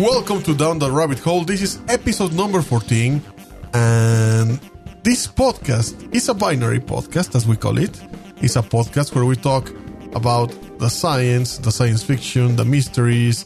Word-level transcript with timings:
Welcome 0.00 0.42
to 0.44 0.54
Down 0.54 0.78
the 0.78 0.90
Rabbit 0.90 1.18
Hole. 1.18 1.44
This 1.44 1.60
is 1.60 1.78
episode 1.86 2.32
number 2.32 2.62
14, 2.62 3.20
and 3.74 4.58
this 5.02 5.26
podcast 5.26 6.14
is 6.14 6.26
a 6.30 6.32
binary 6.32 6.80
podcast, 6.80 7.34
as 7.34 7.46
we 7.46 7.54
call 7.54 7.76
it. 7.76 8.00
It's 8.40 8.56
a 8.56 8.62
podcast 8.62 9.14
where 9.14 9.26
we 9.26 9.36
talk 9.36 9.68
about 10.14 10.54
the 10.78 10.88
science, 10.88 11.58
the 11.58 11.70
science 11.70 12.02
fiction, 12.02 12.56
the 12.56 12.64
mysteries, 12.64 13.44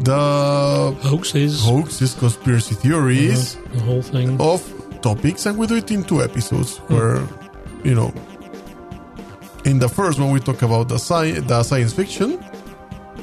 the 0.00 0.94
hoaxes, 1.00 1.64
hoaxes, 1.64 2.12
conspiracy 2.16 2.74
theories, 2.74 3.56
the 3.72 3.80
whole 3.80 4.02
thing. 4.02 4.38
of 4.42 4.60
topics, 5.00 5.46
and 5.46 5.56
we 5.56 5.66
do 5.66 5.76
it 5.76 5.90
in 5.90 6.04
two 6.04 6.22
episodes 6.22 6.76
hmm. 6.76 6.96
where, 6.96 7.26
you 7.82 7.94
know, 7.94 8.12
in 9.64 9.78
the 9.78 9.88
first 9.88 10.20
one 10.20 10.32
we 10.32 10.40
talk 10.40 10.60
about 10.60 10.90
the, 10.90 10.98
sci- 10.98 11.40
the 11.40 11.62
science 11.62 11.94
fiction, 11.94 12.44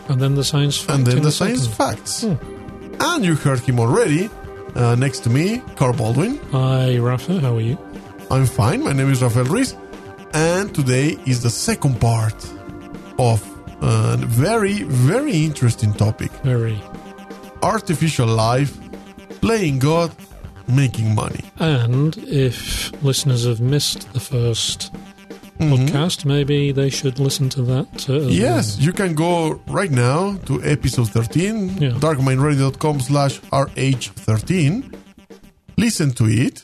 and 0.09 0.19
then 0.19 0.33
the 0.33 0.43
science 0.43 0.83
and 0.89 1.05
then 1.05 1.17
the 1.17 1.21
the 1.25 1.31
science 1.31 1.67
second. 1.69 1.75
facts. 1.75 2.23
Hmm. 2.23 2.60
And 3.03 3.25
you 3.25 3.35
heard 3.35 3.59
him 3.61 3.79
already. 3.79 4.29
Uh, 4.75 4.95
next 4.95 5.19
to 5.21 5.29
me, 5.29 5.61
Carl 5.75 5.93
Baldwin. 5.93 6.37
Hi, 6.51 6.97
Rafa. 6.97 7.39
How 7.39 7.55
are 7.57 7.61
you? 7.61 7.77
I'm 8.29 8.45
fine. 8.45 8.83
My 8.83 8.93
name 8.93 9.09
is 9.11 9.21
Rafael 9.21 9.45
Ruiz. 9.45 9.75
And 10.33 10.73
today 10.73 11.17
is 11.25 11.41
the 11.43 11.49
second 11.49 11.99
part 11.99 12.35
of 13.19 13.43
a 13.81 14.17
very, 14.17 14.83
very 14.83 15.43
interesting 15.43 15.93
topic 15.93 16.31
Very. 16.43 16.79
artificial 17.63 18.27
life, 18.27 18.77
playing 19.41 19.79
God, 19.79 20.11
making 20.67 21.13
money. 21.15 21.43
And 21.59 22.15
if 22.17 22.91
listeners 23.03 23.45
have 23.45 23.59
missed 23.59 24.13
the 24.13 24.19
first 24.21 24.93
podcast, 25.69 26.25
maybe 26.25 26.71
they 26.71 26.89
should 26.89 27.19
listen 27.19 27.49
to 27.49 27.61
that. 27.63 28.09
Uh, 28.09 28.27
Yes, 28.29 28.77
you 28.79 28.91
can 28.93 29.13
go 29.15 29.61
right 29.67 29.91
now 29.91 30.37
to 30.45 30.61
episode 30.63 31.09
13, 31.09 31.77
Yeah. 31.79 31.91
darkmindradio.com 31.99 32.99
slash 33.01 33.39
RH13. 33.51 34.93
Listen 35.77 36.11
to 36.13 36.25
it, 36.25 36.63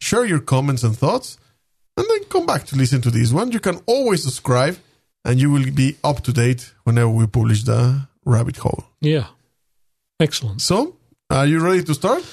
share 0.00 0.24
your 0.26 0.40
comments 0.40 0.82
and 0.84 0.96
thoughts, 0.96 1.38
and 1.96 2.06
then 2.08 2.24
come 2.28 2.46
back 2.46 2.64
to 2.66 2.76
listen 2.76 3.00
to 3.02 3.10
this 3.10 3.32
one. 3.32 3.52
You 3.52 3.60
can 3.60 3.80
always 3.86 4.22
subscribe, 4.22 4.76
and 5.24 5.40
you 5.40 5.50
will 5.50 5.70
be 5.72 5.96
up 6.04 6.22
to 6.24 6.32
date 6.32 6.72
whenever 6.84 7.10
we 7.10 7.26
publish 7.26 7.64
the 7.64 8.06
rabbit 8.24 8.56
hole. 8.58 8.84
Yeah. 9.00 9.26
Excellent. 10.20 10.60
So, 10.62 10.96
are 11.30 11.46
you 11.46 11.58
ready 11.60 11.82
to 11.84 11.94
start? 11.94 12.24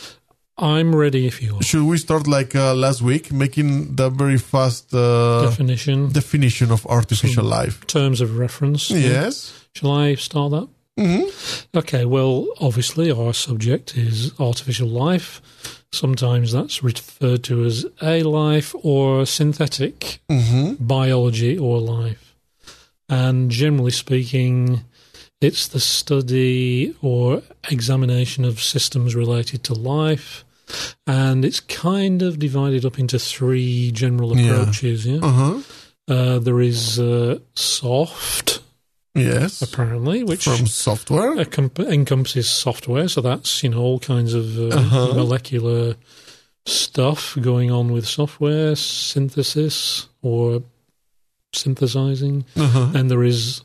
I'm 0.64 0.95
ready 0.95 1.28
if 1.28 1.42
you 1.42 1.56
are. 1.58 1.61
Should 1.61 1.83
we 1.83 1.97
start 1.97 2.25
like 2.25 2.56
uh, 2.56 2.73
last 2.73 3.02
week, 3.02 3.31
making 3.33 3.95
the 3.95 4.09
very 4.09 4.38
fast 4.38 4.94
uh, 4.94 5.42
Definition, 5.50 6.09
definition 6.14 6.72
of 6.72 6.86
artificial 6.88 7.44
life? 7.44 7.86
terms 7.88 8.22
of 8.22 8.38
reference. 8.38 8.89
Yes. 8.89 9.52
Shall 9.75 9.92
I 9.92 10.16
start 10.16 10.52
that? 10.52 10.67
hmm 10.97 11.23
Okay, 11.75 12.05
well, 12.05 12.47
obviously, 12.61 13.11
our 13.11 13.33
subject 13.33 13.97
is 13.97 14.31
artificial 14.39 14.88
life. 14.88 15.42
Sometimes 15.92 16.52
that's 16.53 16.81
referred 16.83 17.44
to 17.44 17.66
as 17.66 17.86
ALife 18.02 18.73
or 18.83 19.25
synthetic 19.25 20.20
hmm 20.30 20.75
biology 20.80 21.58
or 21.58 21.80
life. 21.81 22.36
And 23.09 23.52
generally 23.52 23.92
speaking, 23.92 24.86
it's 25.42 25.67
the 25.67 25.80
study 25.81 26.95
or 27.02 27.42
examination 27.70 28.45
of 28.45 28.61
systems 28.61 29.14
related 29.14 29.64
to 29.66 29.73
life. 29.73 30.45
And 31.06 31.44
it's 31.45 31.59
kind 31.59 32.22
of 32.22 32.39
divided 32.39 32.86
up 32.86 32.97
into 33.00 33.19
three 33.19 33.92
general 33.92 34.38
Yeah. 34.38 34.61
approaches. 34.61 35.05
Yeah, 35.05 35.20
Uh 35.22 35.31
huh. 35.31 35.59
uh, 36.08 36.39
there 36.39 36.61
is 36.61 37.00
uh, 37.00 37.39
soft, 37.55 38.61
Yes. 39.16 39.61
apparently, 39.61 40.23
which 40.23 40.45
From 40.45 40.66
software. 40.67 41.36
encom- 41.36 41.87
encompasses 41.92 42.49
software. 42.49 43.08
So 43.08 43.21
that's 43.21 43.61
you 43.64 43.70
know 43.70 43.80
all 43.82 43.99
kinds 43.99 44.33
of 44.33 44.58
uh, 44.58 44.70
Uh-huh. 44.76 45.14
molecular 45.14 45.95
stuff 46.66 47.36
going 47.42 47.70
on 47.71 47.92
with 47.92 48.08
software 48.08 48.76
synthesis 48.76 50.08
or 50.21 50.64
synthesizing. 51.54 52.45
Uh-huh. 52.55 52.92
And 52.95 53.11
there 53.11 53.23
is 53.23 53.61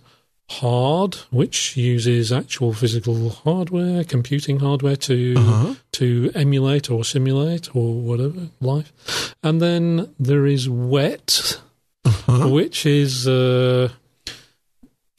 hard, 0.50 1.14
which 1.30 1.76
uses 1.76 2.32
actual 2.32 2.72
physical 2.72 3.30
hardware, 3.44 4.04
computing 4.04 4.60
hardware 4.60 4.96
to 4.96 5.34
Uh-huh. 5.36 5.74
to 5.92 6.30
emulate 6.34 6.90
or 6.90 7.04
simulate 7.04 7.74
or 7.74 7.94
whatever 7.94 8.48
life. 8.60 8.92
And 9.42 9.60
then 9.60 10.08
there 10.18 10.46
is 10.46 10.68
wet, 10.68 11.60
Uh-huh. 12.04 12.48
which 12.48 12.86
is 12.86 13.26
uh, 13.26 13.88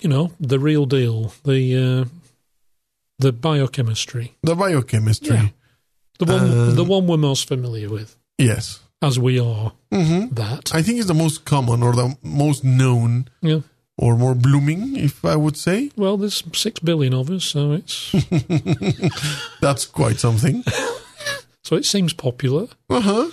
you 0.01 0.09
know 0.09 0.31
the 0.39 0.57
real 0.59 0.85
deal, 0.85 1.33
the 1.43 1.75
uh, 1.77 2.05
the 3.19 3.31
biochemistry, 3.31 4.33
The 4.43 4.55
biochemistry. 4.55 5.35
Yeah. 5.35 5.49
the 6.19 6.25
one 6.25 6.51
Uh, 6.51 6.75
the 6.75 6.83
one 6.83 7.05
we're 7.07 7.17
most 7.17 7.47
familiar 7.47 7.89
with, 7.89 8.15
Yes. 8.37 8.79
as 9.01 9.17
we 9.19 9.39
are 9.39 9.71
hmm 9.91 10.27
that. 10.33 10.71
I 10.73 10.81
think 10.83 10.97
it's 10.99 11.07
the 11.07 11.13
most 11.13 11.43
common 11.45 11.83
or 11.83 11.93
the 11.93 12.15
most 12.23 12.63
known 12.63 13.27
Yeah. 13.41 13.61
Or 14.01 14.15
more 14.15 14.33
blooming, 14.33 14.95
if 14.95 15.25
I 15.25 15.35
would 15.35 15.57
say. 15.57 15.91
Well, 15.97 16.15
there's 16.15 16.41
six 16.53 16.79
billion 16.79 17.13
of 17.13 17.29
us, 17.29 17.43
so 17.43 17.73
it's 17.73 18.15
That's 19.61 19.85
quite 19.85 20.19
something. 20.19 20.63
so 21.63 21.75
it 21.75 21.85
seems 21.85 22.13
popular. 22.13 22.67
Uh 22.89 23.01
huh. 23.01 23.31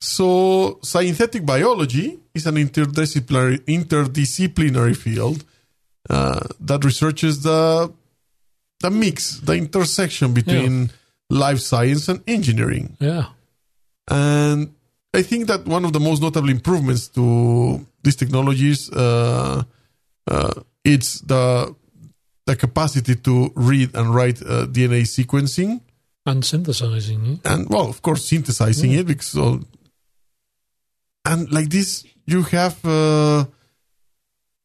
So, 0.00 0.80
synthetic 0.82 1.46
biology 1.46 2.18
is 2.34 2.46
an 2.46 2.56
interdisciplinary 2.56 3.60
interdisciplinary 3.66 4.96
field 4.96 5.44
uh, 6.08 6.48
that 6.60 6.84
researches 6.84 7.42
the 7.42 7.92
the 8.80 8.90
mix, 8.90 9.38
the 9.38 9.52
intersection 9.52 10.32
between 10.32 10.90
life 11.28 11.60
science 11.60 12.08
and 12.08 12.22
engineering. 12.26 12.96
Yeah. 12.98 13.26
And 14.08 14.74
I 15.12 15.22
think 15.22 15.46
that 15.48 15.66
one 15.66 15.84
of 15.84 15.92
the 15.92 16.00
most 16.00 16.22
notable 16.22 16.50
improvements 16.50 17.08
to 17.08 17.84
these 18.02 18.16
technologies, 18.16 18.90
uh, 18.92 19.62
uh, 20.30 20.54
it's 20.84 21.20
the 21.20 21.74
the 22.46 22.56
capacity 22.56 23.14
to 23.16 23.52
read 23.54 23.94
and 23.94 24.14
write 24.14 24.40
uh, 24.42 24.66
DNA 24.66 25.02
sequencing, 25.02 25.80
And 26.26 26.44
synthesizing. 26.44 27.24
yeah. 27.44 27.52
and 27.52 27.68
well, 27.68 27.88
of 27.88 28.02
course, 28.02 28.24
synthesizing 28.24 28.92
it 28.92 29.06
because 29.06 29.26
so, 29.26 29.60
and 31.24 31.50
like 31.52 31.68
this, 31.70 32.04
you 32.26 32.42
have 32.42 32.84
uh, 32.84 33.44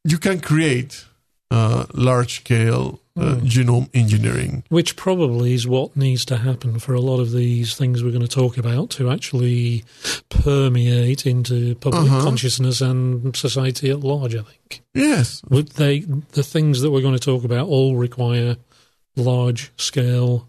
you 0.04 0.18
can 0.20 0.40
create 0.40 1.06
uh, 1.52 1.86
large 1.94 2.36
scale 2.42 3.00
uh, 3.18 3.36
genome 3.44 3.90
engineering. 3.94 4.64
Which 4.70 4.96
probably 4.96 5.54
is 5.54 5.66
what 5.68 5.96
needs 5.96 6.26
to 6.26 6.38
happen 6.38 6.80
for 6.80 6.94
a 6.94 7.00
lot 7.00 7.20
of 7.20 7.32
these 7.32 7.74
things 7.76 8.04
we're 8.04 8.12
going 8.12 8.22
to 8.22 8.28
talk 8.28 8.58
about 8.58 8.90
to 8.92 9.10
actually 9.10 9.84
permeate 10.30 11.26
into 11.26 11.76
public 11.76 12.04
Uh-huh. 12.04 12.22
consciousness 12.24 12.82
and 12.82 13.36
society 13.36 13.90
at 13.90 14.02
large, 14.02 14.36
I 14.36 14.42
think. 14.44 14.84
Yes, 14.94 15.42
Would 15.50 15.70
they 15.70 16.00
the 16.34 16.44
things 16.44 16.82
that 16.82 16.92
we're 16.92 17.02
going 17.02 17.18
to 17.18 17.20
talk 17.32 17.44
about 17.44 17.68
all 17.68 17.96
require 17.96 18.58
large 19.16 19.72
scale 19.78 20.48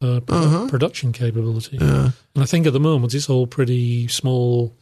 uh, 0.00 0.20
pro- 0.20 0.38
Uh-huh. 0.38 0.68
production 0.68 1.12
capability. 1.12 1.78
yeah. 1.80 2.10
And 2.34 2.42
I 2.42 2.46
think 2.46 2.66
at 2.66 2.72
the 2.72 2.80
moment 2.80 3.14
it's 3.14 3.28
all 3.30 3.46
pretty 3.46 4.06
small 4.08 4.74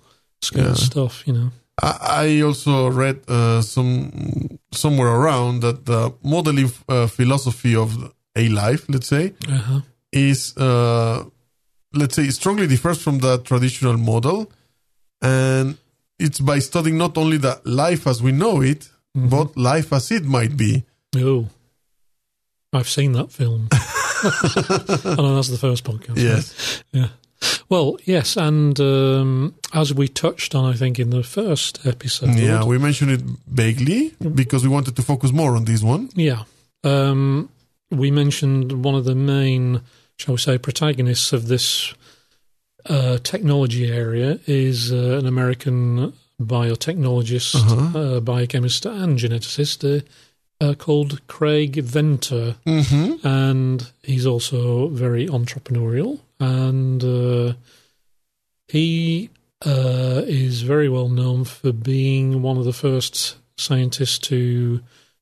scale 0.42 0.68
Yeah. 0.68 0.74
stuff, 0.74 1.22
you 1.26 1.32
know. 1.32 1.50
I 1.80 1.92
I 2.26 2.42
also 2.42 2.88
read 2.90 3.20
uh, 3.28 3.62
some 3.62 4.10
somewhere 4.72 5.08
around 5.08 5.60
that 5.62 5.84
the 5.86 6.12
modeling 6.22 6.70
uh, 6.88 7.06
philosophy 7.06 7.74
of 7.76 8.12
ALife, 8.36 8.84
let's 8.88 9.08
say, 9.08 9.32
Uh-huh. 9.48 9.80
is 10.12 10.54
uh, 10.56 11.24
let's 11.94 12.14
say 12.14 12.28
strongly 12.30 12.66
differs 12.66 12.98
from 13.02 13.18
the 13.20 13.38
traditional 13.38 13.96
model, 13.96 14.50
and 15.20 15.76
it's 16.18 16.40
by 16.40 16.60
studying 16.60 16.98
not 16.98 17.16
only 17.16 17.38
the 17.38 17.60
life 17.64 18.06
as 18.06 18.22
we 18.22 18.32
know 18.32 18.62
it, 18.62 18.88
Mm-hmm. 19.16 19.28
but 19.28 19.56
life 19.56 19.92
as 19.92 20.10
it 20.10 20.24
might 20.24 20.56
be. 20.56 20.84
Oh. 21.16 21.46
I've 22.72 22.88
seen 22.88 23.12
that 23.12 23.30
film. 23.30 23.68
oh, 23.72 25.14
no, 25.18 25.34
that's 25.34 25.48
the 25.48 25.58
first 25.60 25.84
podcast. 25.84 26.16
Yes. 26.16 26.82
Yeah. 26.92 27.08
Well, 27.72 27.96
yes, 28.04 28.36
and 28.36 28.78
um, 28.80 29.54
as 29.72 29.94
we 29.94 30.06
touched 30.06 30.54
on, 30.54 30.64
I 30.74 30.76
think 30.76 30.98
in 30.98 31.08
the 31.08 31.22
first 31.22 31.86
episode. 31.86 32.34
Yeah, 32.38 32.64
we 32.64 32.76
mentioned 32.76 33.10
it 33.12 33.22
vaguely 33.46 34.12
because 34.34 34.62
we 34.62 34.68
wanted 34.68 34.94
to 34.96 35.02
focus 35.02 35.32
more 35.32 35.56
on 35.56 35.64
this 35.64 35.82
one. 35.82 36.10
Yeah. 36.14 36.42
Um, 36.84 37.48
we 37.90 38.10
mentioned 38.10 38.84
one 38.84 38.94
of 38.94 39.04
the 39.06 39.14
main, 39.14 39.80
shall 40.18 40.34
we 40.34 40.38
say, 40.38 40.58
protagonists 40.58 41.32
of 41.32 41.48
this 41.48 41.94
uh, 42.90 43.16
technology 43.22 43.90
area 43.90 44.38
is 44.46 44.92
uh, 44.92 45.18
an 45.20 45.26
American 45.26 46.12
biotechnologist, 46.38 47.54
Uh-huh. 47.54 47.98
uh, 47.98 48.20
biochemist, 48.20 48.84
and 48.84 49.18
geneticist 49.18 50.02
uh, 50.62 50.74
called 50.84 51.12
Craig 51.26 51.72
Venter. 51.82 52.56
Mm-hmm. 52.66 53.26
and 53.26 53.90
he's 54.02 54.26
also 54.26 54.88
very 54.88 55.26
entrepreneurial 55.26 56.20
and 56.40 57.02
uh, 57.04 57.54
he 58.68 59.28
uh, 59.66 60.22
is 60.26 60.62
very 60.62 60.88
well 60.88 61.08
known 61.08 61.44
for 61.44 61.72
being 61.72 62.42
one 62.42 62.56
of 62.58 62.64
the 62.64 62.72
first 62.72 63.36
scientists 63.56 64.18
to 64.18 64.80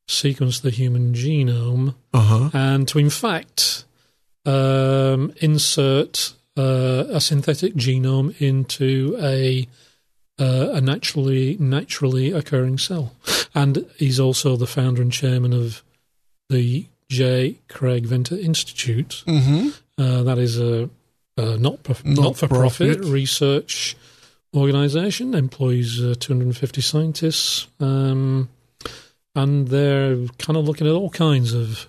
sequence 0.08 0.60
the 0.60 0.70
human 0.70 1.12
genome 1.14 1.94
Uh 2.12 2.20
huh. 2.20 2.50
and 2.52 2.88
to 2.88 2.98
in 2.98 3.10
fact 3.10 3.84
um, 4.46 5.32
insert 5.40 6.34
uh, 6.56 7.04
a 7.10 7.20
synthetic 7.20 7.74
genome 7.74 8.34
into 8.40 9.16
a 9.20 9.66
uh, 10.40 10.70
a 10.72 10.80
naturally 10.80 11.56
naturally 11.60 12.32
occurring 12.32 12.78
cell, 12.78 13.12
and 13.54 13.84
he's 13.98 14.18
also 14.18 14.56
the 14.56 14.66
founder 14.66 15.02
and 15.02 15.12
chairman 15.12 15.52
of 15.52 15.82
the 16.48 16.86
J. 17.08 17.58
Craig 17.68 18.06
Venter 18.06 18.36
Institute. 18.36 19.22
Mm-hmm. 19.26 19.68
Uh, 19.98 20.22
that 20.22 20.38
is 20.38 20.58
a, 20.58 20.88
a 21.36 21.56
not 21.58 21.60
not 21.60 21.78
for 21.78 21.94
profit 21.94 22.06
Not-for-profit. 22.06 23.04
research 23.04 23.96
organization. 24.54 25.34
Employs 25.34 26.00
uh, 26.02 26.14
250 26.18 26.80
scientists, 26.80 27.66
um, 27.80 28.48
and 29.34 29.68
they're 29.68 30.16
kind 30.38 30.56
of 30.56 30.64
looking 30.66 30.86
at 30.86 30.92
all 30.94 31.10
kinds 31.10 31.52
of 31.52 31.86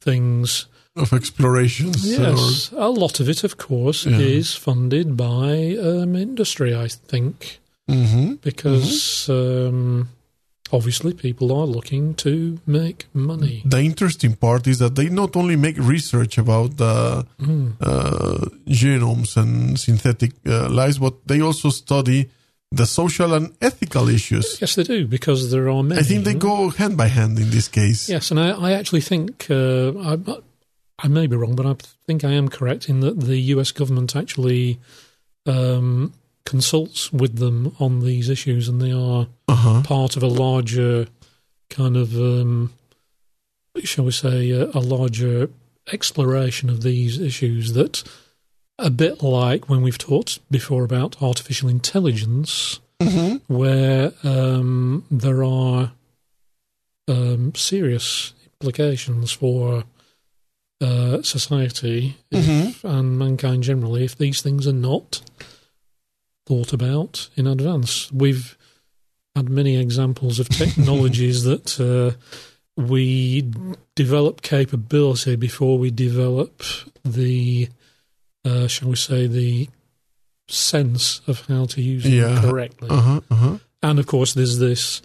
things. 0.00 0.66
Of 0.96 1.12
explorations. 1.12 2.04
Yes, 2.18 2.72
a 2.76 2.88
lot 2.88 3.20
of 3.20 3.28
it, 3.28 3.44
of 3.44 3.56
course, 3.56 4.04
Yeah. 4.04 4.18
is 4.18 4.54
funded 4.56 5.16
by 5.16 5.76
um, 5.80 6.16
industry. 6.16 6.74
I 6.74 6.88
think 6.88 7.60
hmm 7.88 8.34
because 8.42 9.28
um, 9.30 10.08
obviously 10.72 11.12
people 11.14 11.50
are 11.58 11.66
looking 11.66 12.14
to 12.14 12.58
make 12.66 13.06
money. 13.14 13.62
The 13.64 13.80
interesting 13.80 14.36
part 14.36 14.66
is 14.66 14.78
that 14.78 14.94
they 14.94 15.08
not 15.08 15.36
only 15.36 15.56
make 15.56 15.76
research 15.78 16.38
about 16.38 16.76
the 16.76 17.26
Mm. 17.40 17.72
uh, 17.80 18.46
genomes 18.66 19.36
and 19.36 19.78
synthetic 19.78 20.32
uh, 20.46 20.68
lives, 20.68 20.98
but 20.98 21.14
they 21.26 21.40
also 21.40 21.70
study 21.70 22.28
the 22.70 22.84
social 22.86 23.32
and 23.32 23.54
ethical 23.62 24.08
issues. 24.08 24.58
Yes, 24.60 24.74
they 24.74 24.82
do 24.82 25.06
because 25.06 25.50
there 25.50 25.68
are 25.70 25.82
many. 25.82 26.00
I 26.00 26.04
think 26.04 26.24
they 26.24 26.34
go 26.34 26.68
hand 26.70 26.96
by 26.96 27.08
hand 27.08 27.38
in 27.38 27.50
this 27.50 27.68
case. 27.68 28.08
Yes, 28.12 28.30
and 28.30 28.38
I, 28.38 28.50
I 28.50 28.72
actually 28.72 29.00
think 29.00 29.46
uh, 29.50 29.92
I, 29.98 30.18
I 30.98 31.08
may 31.08 31.26
be 31.26 31.36
wrong, 31.36 31.56
but 31.56 31.64
I 31.64 31.74
think 32.06 32.24
I 32.24 32.32
am 32.32 32.48
correct 32.48 32.88
in 32.90 33.00
that 33.00 33.18
the 33.20 33.38
U.S. 33.54 33.72
government 33.72 34.14
actually 34.14 34.78
um, 35.46 36.12
consults 36.48 37.12
with 37.12 37.36
them 37.36 37.76
on 37.78 38.00
these 38.00 38.28
issues, 38.30 38.68
and 38.68 38.80
they 38.80 38.92
are 38.92 39.26
Uh-huh. 39.48 39.82
part 39.82 40.16
of 40.16 40.22
a 40.22 40.26
larger 40.44 41.06
kind 41.68 41.96
of, 41.96 42.14
um, 42.16 42.72
shall 43.84 44.06
we 44.06 44.12
say, 44.12 44.50
a, 44.50 44.64
a 44.72 44.80
larger 44.80 45.50
exploration 45.92 46.70
of 46.70 46.82
these 46.82 47.18
issues. 47.20 47.72
That 47.74 48.02
a 48.78 48.90
bit 48.90 49.22
like 49.22 49.68
when 49.68 49.82
we've 49.82 49.98
talked 49.98 50.38
before 50.50 50.84
about 50.84 51.20
artificial 51.22 51.68
intelligence 51.68 52.80
hmm 53.02 53.36
where 53.46 54.12
um, 54.24 55.04
there 55.10 55.42
are 55.44 55.92
um, 57.08 57.54
serious 57.54 58.34
implications 58.60 59.32
for 59.32 59.84
uh, 60.80 61.22
society 61.22 62.16
if, 62.30 62.84
and 62.84 63.18
mankind 63.18 63.62
generally 63.62 64.04
if 64.04 64.16
these 64.16 64.42
things 64.42 64.66
are 64.66 64.72
not 64.90 65.22
thought 66.48 66.72
about 66.72 67.28
in 67.36 67.46
advance. 67.46 68.10
We've 68.10 68.56
had 69.36 69.48
many 69.50 69.76
examples 69.76 70.38
of 70.40 70.48
technologies 70.48 71.44
that 71.50 71.78
uh, 71.78 72.16
we 72.80 73.42
develop 73.94 74.40
capability 74.40 75.36
before 75.36 75.78
we 75.78 75.90
develop 75.90 76.62
the, 77.04 77.68
uh, 78.44 78.66
shall 78.66 78.88
we 78.88 78.96
say, 78.96 79.26
the 79.26 79.68
sense 80.48 81.20
of 81.26 81.42
how 81.46 81.66
to 81.66 81.82
use 81.82 82.06
Yeah. 82.06 82.40
correctly. 82.40 82.88
Uh-huh. 82.90 83.20
Uh-huh. 83.30 83.58
And 83.82 83.98
of 83.98 84.06
course, 84.06 84.32
there's 84.34 84.58
this, 84.58 85.02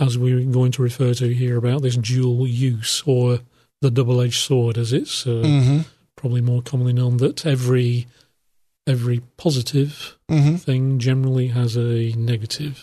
as 0.00 0.16
we're 0.16 0.40
going 0.50 0.72
to 0.72 0.82
refer 0.82 1.12
to 1.14 1.28
here, 1.34 1.58
about 1.58 1.82
this 1.82 1.96
dual 1.96 2.46
use 2.48 3.02
or 3.06 3.40
the 3.82 3.90
double 3.90 4.20
edged 4.22 4.40
sword, 4.40 4.78
as 4.78 4.92
it's 4.92 5.26
uh, 5.26 5.42
hmm 5.44 5.80
probably 6.16 6.40
more 6.40 6.62
commonly 6.62 6.92
known, 6.92 7.18
that 7.18 7.46
every 7.46 8.04
every 8.88 9.20
positive 9.36 10.16
hmm 10.28 10.56
thing 10.56 10.98
generally 10.98 11.48
has 11.48 11.76
a 11.76 12.12
negative. 12.16 12.76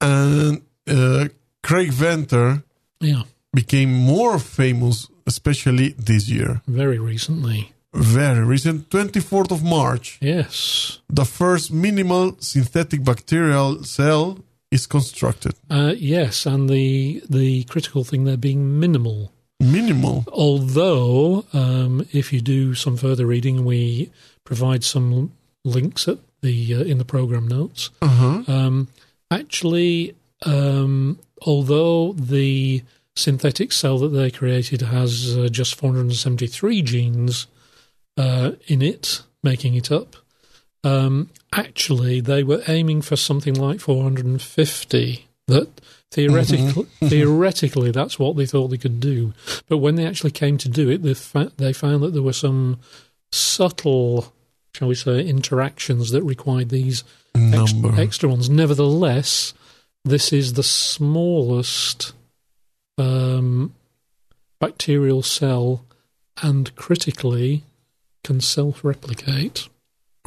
And 0.00 0.62
uh, 0.88 1.28
Craig 1.62 1.92
Venter 1.92 2.62
Yeah, 3.00 3.22
became 3.54 3.92
more 3.92 4.38
famous, 4.38 5.08
especially 5.26 5.94
this 5.98 6.28
year. 6.28 6.60
very 6.66 6.98
recently. 6.98 7.72
Very 7.94 8.44
recent, 8.44 8.88
24th 8.88 9.50
of 9.50 9.62
March. 9.62 10.18
Yes. 10.20 10.98
the 11.10 11.24
first 11.24 11.70
minimal 11.70 12.36
synthetic 12.40 13.04
bacterial 13.04 13.84
cell 13.84 14.38
is 14.70 14.86
constructed. 14.86 15.52
Uh, 15.68 15.92
yes, 15.98 16.46
and 16.46 16.68
the 16.70 17.22
the 17.28 17.64
critical 17.64 18.02
thing 18.04 18.24
there 18.24 18.38
being 18.38 18.80
minimal. 18.80 19.30
Minimal. 19.60 20.24
Although, 20.32 21.44
um, 21.52 22.06
if 22.12 22.32
you 22.32 22.40
do 22.40 22.74
some 22.74 22.96
further 22.96 23.26
reading, 23.26 23.64
we 23.66 24.10
provide 24.44 24.84
some 24.84 25.32
links 25.64 26.08
at 26.08 26.18
the 26.42 26.74
uh, 26.74 26.80
in 26.80 26.98
the 26.98 27.04
program 27.04 27.48
notes. 27.48 27.90
Uh-huh. 28.00 28.42
Um, 28.46 28.88
actually, 29.30 30.14
um, 30.44 31.18
although 31.46 32.12
the 32.12 32.82
synthetic 33.14 33.72
cell 33.72 33.98
that 33.98 34.08
they 34.08 34.30
created 34.30 34.82
has 34.82 35.36
uh, 35.36 35.48
just 35.48 35.74
473 35.74 36.82
genes 36.82 37.46
uh, 38.16 38.52
in 38.66 38.82
it, 38.82 39.22
making 39.42 39.74
it 39.74 39.90
up, 39.92 40.16
um, 40.84 41.30
actually 41.54 42.20
they 42.20 42.42
were 42.42 42.62
aiming 42.68 43.02
for 43.02 43.16
something 43.16 43.54
like 43.54 43.80
450. 43.80 45.28
That 45.48 45.80
theoretically, 46.12 46.84
theoretically, 47.04 47.90
that's 47.90 48.18
what 48.18 48.36
they 48.36 48.46
thought 48.46 48.68
they 48.68 48.78
could 48.78 49.00
do. 49.00 49.32
But 49.68 49.78
when 49.78 49.96
they 49.96 50.06
actually 50.06 50.30
came 50.30 50.56
to 50.58 50.68
do 50.68 50.88
it, 50.88 51.02
they, 51.02 51.14
fa- 51.14 51.52
they 51.56 51.72
found 51.72 52.02
that 52.02 52.12
there 52.12 52.22
were 52.22 52.32
some 52.32 52.78
subtle, 53.32 54.32
shall 54.74 54.88
we 54.88 54.94
say, 54.94 55.24
interactions 55.26 56.10
that 56.10 56.22
required 56.22 56.68
these 56.68 57.02
ex- 57.34 57.72
Number. 57.72 58.00
extra 58.00 58.28
ones. 58.28 58.48
Nevertheless, 58.50 59.54
this 60.04 60.32
is 60.32 60.52
the 60.54 60.62
smallest 60.62 62.12
um, 62.98 63.74
bacterial 64.60 65.22
cell 65.22 65.84
and 66.42 66.74
critically 66.76 67.64
can 68.24 68.40
self 68.40 68.84
replicate. 68.84 69.68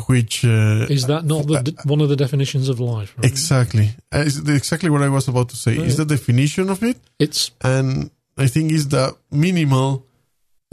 which 0.08 0.44
uh, 0.46 0.88
Is 0.90 1.08
that 1.08 1.24
not 1.26 1.48
the, 1.48 1.62
d- 1.62 1.76
one 1.86 2.02
of 2.02 2.10
the 2.10 2.16
definitions 2.16 2.70
of 2.70 2.80
life? 2.80 3.14
right? 3.18 3.26
exactly 3.26 3.90
uh, 4.14 4.20
is 4.20 4.38
exactly 4.50 4.90
what 4.90 5.02
I 5.02 5.10
was 5.10 5.28
about 5.28 5.50
to 5.50 5.56
say. 5.56 5.78
Is 5.78 5.98
the 5.98 6.06
definition 6.06 6.70
of 6.70 6.84
it, 6.84 6.98
It's 7.20 7.52
and 7.62 8.12
I 8.38 8.48
think 8.48 8.72
is 8.72 8.90
the 8.90 9.16
minimal 9.32 10.06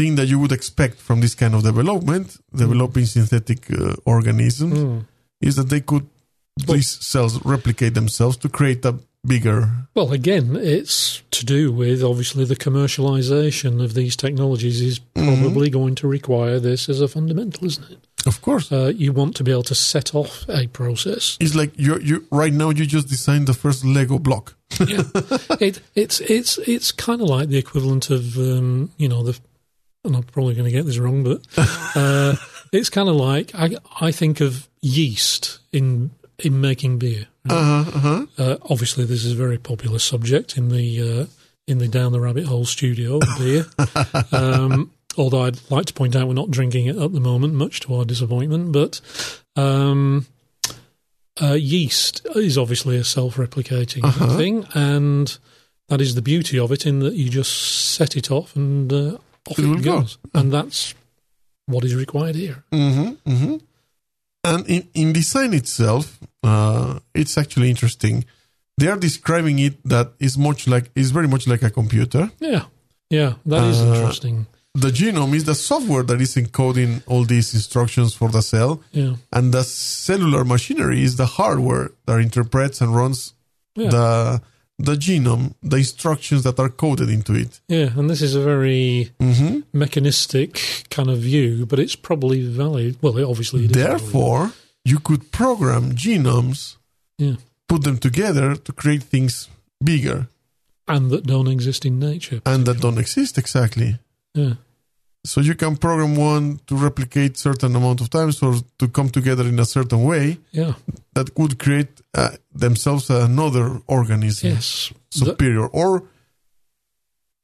thing 0.02 0.16
that 0.16 0.26
you 0.28 0.38
would 0.38 0.52
expect 0.52 0.97
from 0.99 1.21
this 1.21 1.35
kind 1.35 1.54
of 1.54 1.62
development, 1.62 2.37
developing 2.54 3.06
synthetic 3.06 3.71
uh, 3.71 3.94
organisms, 4.04 4.78
mm. 4.78 5.04
is 5.40 5.54
that 5.56 5.68
they 5.68 5.80
could 5.80 6.06
Well- 6.66 6.76
these 6.76 6.90
cells 7.12 7.35
replicate 7.44 7.94
themselves 7.94 8.37
to 8.38 8.49
create 8.49 8.85
a 8.85 8.94
bigger. 9.25 9.68
well, 9.94 10.12
again, 10.12 10.56
it's 10.56 11.23
to 11.30 11.47
do 11.47 11.71
with 11.73 12.02
obviously 12.02 12.44
the 12.44 12.56
commercialization 12.56 13.82
of 13.82 13.94
these 13.94 14.16
technologies 14.16 14.80
is 14.80 14.99
probably 15.14 15.71
going 15.71 15.94
to 15.94 16.09
require 16.09 16.59
this 16.61 16.88
as 16.88 17.00
a 17.00 17.09
fundamental, 17.09 17.64
isn't 17.66 17.90
it? 17.90 17.99
Of 18.26 18.40
course, 18.40 18.71
Uh, 18.73 18.92
you 18.97 19.12
want 19.12 19.37
to 19.37 19.44
be 19.44 19.50
able 19.52 19.62
to 19.64 19.75
set 19.75 20.14
off 20.14 20.44
a 20.49 20.66
process. 20.68 21.37
it's 21.40 21.54
like 21.54 21.73
you 21.76 21.99
you 22.00 22.16
right 22.30 22.52
now 22.52 22.71
you 22.71 22.85
just 22.87 23.09
designed 23.09 23.47
the 23.47 23.54
first 23.54 23.85
Lego 23.85 24.18
block. 24.18 24.54
yeah. 24.80 25.02
it, 25.68 25.80
it's 25.94 26.21
it's 26.21 26.59
it's 26.66 26.92
kind 27.06 27.21
of 27.23 27.28
like 27.28 27.49
the 27.49 27.59
equivalent 27.59 28.11
of 28.11 28.37
um, 28.37 28.90
you 28.99 29.09
know 29.09 29.23
the. 29.23 29.35
And 30.04 30.16
I'm 30.16 30.25
probably 30.25 30.54
going 30.54 30.64
to 30.64 30.73
get 30.76 30.85
this 30.85 30.99
wrong, 30.99 31.23
but 31.23 31.42
uh, 31.94 32.35
it's 32.73 32.90
kind 32.90 33.09
of 33.09 33.14
like 33.16 33.52
I 33.54 33.76
I 34.00 34.11
think 34.11 34.40
of 34.40 34.68
yeast 34.80 35.61
in 35.73 36.11
in 36.40 36.61
making 36.61 36.99
beer. 36.99 37.28
Uh-huh, 37.49 37.90
uh-huh. 37.99 38.26
Uh, 38.37 38.56
obviously, 38.68 39.04
this 39.04 39.25
is 39.25 39.32
a 39.32 39.37
very 39.37 39.59
popular 39.59 39.99
subject 40.00 40.56
in 40.59 40.71
the 40.71 41.00
uh, 41.23 41.26
in 41.68 41.78
the 41.78 41.87
down 41.87 42.11
the 42.12 42.21
rabbit 42.21 42.47
hole 42.47 42.64
studio 42.64 43.21
beer. 43.38 43.66
um, 44.32 44.90
although 45.16 45.42
I'd 45.42 45.71
like 45.71 45.87
to 45.87 45.94
point 45.94 46.16
out 46.16 46.26
we're 46.26 46.35
not 46.35 46.50
drinking 46.50 46.87
it 46.87 46.97
at 46.97 47.12
the 47.12 47.21
moment, 47.21 47.54
much 47.54 47.78
to 47.80 47.94
our 47.94 48.04
disappointment. 48.04 48.73
But 48.73 49.00
um, 49.54 50.26
uh, 51.40 51.52
yeast 51.54 52.26
is 52.35 52.59
obviously 52.59 52.97
a 52.97 53.04
self-replicating 53.04 54.02
Uh-huh. 54.04 54.37
thing, 54.37 54.66
and 54.75 55.38
that 55.88 56.00
is 56.00 56.16
the 56.16 56.23
beauty 56.23 56.59
of 56.59 56.73
it 56.73 56.87
in 56.87 56.99
that 57.00 57.14
you 57.14 57.30
just 57.30 57.52
set 57.94 58.16
it 58.16 58.30
off 58.32 58.56
and 58.56 58.92
uh, 58.92 59.18
off 59.49 59.58
It 59.58 59.66
will 59.66 59.78
it 59.78 59.84
go. 59.84 60.00
goes, 60.00 60.18
and 60.34 60.52
that's 60.52 60.94
what 61.66 61.84
is 61.84 61.94
required 61.94 62.34
here. 62.37 62.64
Mm-hmm, 62.72 63.30
mm-hmm. 63.30 63.56
And 64.44 64.66
in, 64.68 64.88
in 64.94 65.12
design 65.12 65.54
itself, 65.54 66.18
uh, 66.42 66.99
it's 67.14 67.38
actually 67.38 67.70
interesting. 67.70 68.25
They 68.78 68.88
are 68.88 68.96
describing 68.99 69.58
it 69.61 69.82
that 69.88 70.12
is 70.18 70.37
much 70.37 70.66
like 70.66 70.90
is 70.94 71.11
very 71.12 71.28
much 71.28 71.46
like 71.46 71.62
a 71.62 71.70
computer. 71.70 72.30
Yeah, 72.40 72.64
yeah, 73.11 73.34
that 73.46 73.62
is 73.64 73.80
Uh, 73.80 73.94
interesting. 73.94 74.46
The 74.75 74.88
genome 74.90 75.34
is 75.37 75.44
the 75.44 75.54
software 75.54 76.02
that 76.04 76.20
is 76.20 76.34
encoding 76.34 77.02
all 77.06 77.25
these 77.26 77.52
instructions 77.54 78.14
for 78.14 78.30
the 78.30 78.40
cell, 78.40 78.80
Yeah, 78.92 79.16
and 79.30 79.52
the 79.52 79.62
cellular 79.64 80.44
machinery 80.44 81.02
is 81.02 81.16
the 81.16 81.26
hardware 81.26 81.90
that 82.06 82.18
interprets 82.20 82.80
and 82.80 82.96
runs 82.96 83.34
yeah. 83.76 83.90
the 83.90 84.40
the 84.79 84.95
genome, 84.95 85.55
the 85.62 85.76
instructions 85.76 86.43
that 86.45 86.59
are 86.59 86.69
coded 86.71 87.09
into 87.11 87.35
it. 87.35 87.61
Yeah, 87.69 87.91
and 87.99 88.09
this 88.11 88.23
is 88.23 88.35
a 88.35 88.41
very 88.43 89.11
hmm 89.21 89.61
mechanistic 89.73 90.85
kind 90.91 91.09
of 91.11 91.19
view, 91.19 91.67
but 91.67 91.79
it's 91.79 91.97
probably 91.97 92.43
valid. 92.47 92.97
Well, 93.02 93.19
it 93.19 93.25
obviously 93.25 93.64
it 93.64 93.71
is 93.71 93.76
valid. 93.76 93.91
Therefore, 94.00 94.52
you 94.85 94.99
could 94.99 95.31
program 95.33 95.93
genomes, 95.95 96.76
Yeah. 97.19 97.37
put 97.69 97.83
them 97.85 97.99
together 97.99 98.57
to 98.57 98.73
create 98.73 99.02
things 99.02 99.49
bigger 99.85 100.26
and 100.88 101.11
that 101.11 101.25
don't 101.26 101.49
exist 101.49 101.85
in 101.85 101.99
nature. 101.99 102.41
and 102.45 102.67
that 102.67 102.81
don't 102.81 102.99
exist 102.99 103.38
exactly. 103.38 103.99
Yeah, 104.35 104.55
So 105.25 105.41
you 105.41 105.55
can 105.55 105.76
program 105.76 106.17
one 106.17 106.59
to 106.67 106.75
replicate 106.76 107.37
certain 107.38 107.76
amount 107.76 108.00
of 108.00 108.11
times 108.11 108.43
or 108.43 108.55
to 108.79 108.88
come 108.88 109.09
together 109.09 109.47
in 109.47 109.59
a 109.61 109.64
certain 109.64 110.02
way 110.02 110.38
yeah, 110.50 110.75
that 111.14 111.33
could 111.35 111.59
create 111.61 112.00
uh, 112.14 112.31
themselves 112.52 113.09
another 113.09 113.81
organism 113.87 114.50
yes. 114.50 114.93
superior 115.11 115.67
or 115.69 116.02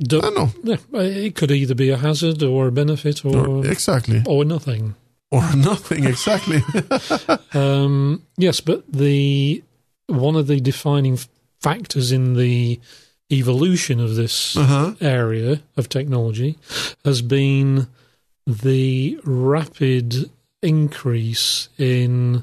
The- 0.00 0.18
I 0.18 0.20
don't 0.22 0.34
know 0.34 0.50
yeah, 0.64 1.00
it 1.26 1.34
could 1.36 1.50
either 1.52 1.74
be 1.76 1.90
a 1.90 1.96
hazard 1.96 2.42
or 2.42 2.66
a 2.68 2.72
benefit 2.72 3.24
or 3.24 3.36
or, 3.46 3.66
exactly 3.66 4.22
or 4.26 4.44
nothing. 4.44 4.94
or 5.30 5.42
nothing 5.56 6.04
exactly. 6.04 6.60
Um, 7.54 8.22
yes, 8.36 8.60
but 8.60 8.80
the 8.92 9.62
one 10.08 10.36
of 10.36 10.46
the 10.46 10.60
defining 10.60 11.18
factors 11.60 12.12
in 12.12 12.34
the 12.34 12.80
evolution 13.30 14.00
of 14.00 14.14
this 14.14 14.56
uh-huh. 14.56 14.94
area 15.00 15.60
of 15.76 15.88
technology 15.88 16.58
has 17.04 17.22
been 17.22 17.86
the 18.46 19.20
rapid 19.24 20.30
increase 20.62 21.68
in 21.78 22.42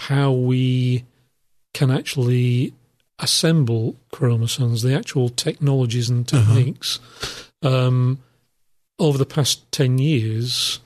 how 0.00 0.32
we 0.32 1.04
can 1.72 1.90
actually 1.90 2.74
assemble 3.18 3.96
chromosomes, 4.12 4.82
the 4.82 4.94
actual 4.94 5.28
technologies 5.30 6.10
and 6.10 6.28
techniques. 6.28 7.00
Um, 7.62 8.18
over 8.98 9.16
the 9.16 9.26
past 9.26 9.70
10 9.72 9.98
years, 9.98 10.80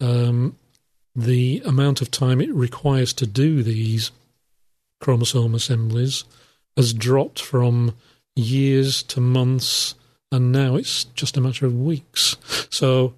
um, 0.00 0.56
the 1.14 1.62
amount 1.64 2.00
of 2.00 2.10
time 2.10 2.40
it 2.40 2.52
requires 2.52 3.12
to 3.14 3.26
do 3.26 3.62
these 3.62 4.10
chromosome 5.00 5.54
assemblies 5.54 6.24
has 6.76 6.92
dropped 6.92 7.40
from 7.40 7.94
years 8.36 9.02
to 9.04 9.20
months, 9.20 9.94
and 10.30 10.52
now 10.52 10.76
it's 10.76 11.04
just 11.14 11.36
a 11.36 11.40
matter 11.40 11.66
of 11.66 11.74
weeks. 11.78 12.36
So, 12.70 13.14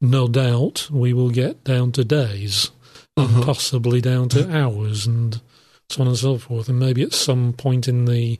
no 0.00 0.28
doubt, 0.28 0.88
we 0.90 1.12
will 1.12 1.30
get 1.30 1.64
down 1.64 1.92
to 1.92 2.04
days, 2.04 2.70
and 3.16 3.42
possibly 3.44 4.00
down 4.00 4.28
to 4.30 4.50
hours, 4.50 5.06
and 5.06 5.40
so 5.88 6.02
on 6.02 6.08
and 6.08 6.16
so 6.16 6.38
forth. 6.38 6.68
And 6.68 6.78
maybe 6.78 7.02
at 7.02 7.12
some 7.12 7.52
point 7.52 7.88
in 7.88 8.04
the 8.06 8.38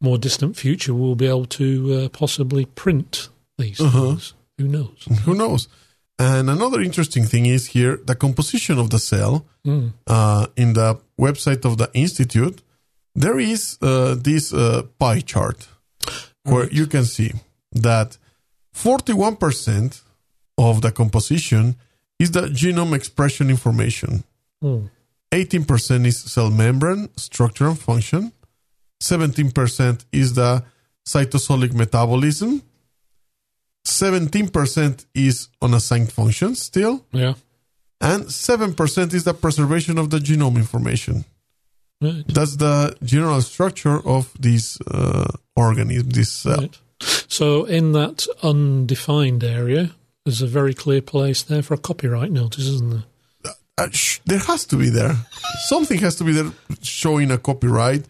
more 0.00 0.18
distant 0.18 0.56
future, 0.56 0.94
we'll 0.94 1.14
be 1.16 1.26
able 1.26 1.46
to 1.46 1.94
uh, 2.04 2.08
possibly 2.10 2.64
print 2.66 3.28
these 3.58 3.80
Uh-huh. 3.80 4.00
things. 4.10 4.34
Who 4.58 4.68
knows? 4.68 5.04
Who 5.24 5.34
knows? 5.34 5.68
And 6.18 6.48
another 6.48 6.80
interesting 6.80 7.24
thing 7.24 7.46
is 7.46 7.66
here 7.68 7.98
the 8.04 8.14
composition 8.14 8.78
of 8.78 8.90
the 8.90 8.98
cell. 8.98 9.44
Mm. 9.66 9.92
Uh, 10.06 10.46
in 10.56 10.74
the 10.74 11.00
website 11.18 11.64
of 11.64 11.76
the 11.78 11.90
institute, 11.94 12.62
there 13.14 13.38
is 13.38 13.78
uh, 13.80 14.16
this 14.18 14.52
uh, 14.52 14.82
pie 14.98 15.20
chart 15.20 15.68
where 16.44 16.68
you 16.70 16.86
can 16.86 17.04
see 17.04 17.32
that 17.72 18.18
41% 18.74 20.02
of 20.58 20.82
the 20.82 20.92
composition 20.92 21.76
is 22.18 22.32
the 22.32 22.42
genome 22.42 22.94
expression 22.94 23.50
information. 23.50 24.24
Mm. 24.62 24.90
18% 25.32 26.06
is 26.06 26.18
cell 26.18 26.50
membrane 26.50 27.08
structure 27.16 27.66
and 27.66 27.78
function. 27.78 28.32
17% 29.02 30.04
is 30.12 30.34
the 30.34 30.64
cytosolic 31.06 31.74
metabolism. 31.74 32.62
17% 33.86 35.06
is 35.14 35.48
unassigned 35.60 36.12
functions 36.12 36.62
still. 36.62 37.04
Yeah. 37.12 37.34
And 38.00 38.24
7% 38.24 39.14
is 39.14 39.24
the 39.24 39.34
preservation 39.34 39.98
of 39.98 40.10
the 40.10 40.18
genome 40.18 40.56
information. 40.56 41.24
Right. 42.04 42.24
That's 42.28 42.56
the 42.56 42.94
general 43.02 43.40
structure 43.42 43.98
of 44.06 44.30
this 44.38 44.78
uh, 44.90 45.30
organism, 45.56 46.10
this 46.10 46.30
cell. 46.30 46.60
Right. 46.60 46.78
So, 47.28 47.64
in 47.64 47.92
that 47.92 48.26
undefined 48.42 49.42
area, 49.44 49.90
there's 50.24 50.42
a 50.42 50.46
very 50.46 50.74
clear 50.74 51.00
place 51.02 51.42
there 51.42 51.62
for 51.62 51.74
a 51.74 51.78
copyright 51.78 52.30
notice, 52.30 52.66
isn't 52.66 52.90
there? 52.90 53.54
Uh, 53.76 53.88
sh- 53.90 54.20
there 54.26 54.38
has 54.38 54.64
to 54.66 54.76
be 54.76 54.88
there. 54.90 55.16
Something 55.66 55.98
has 56.00 56.14
to 56.16 56.24
be 56.24 56.32
there 56.32 56.50
showing 56.82 57.30
a 57.32 57.38
copyright, 57.38 58.04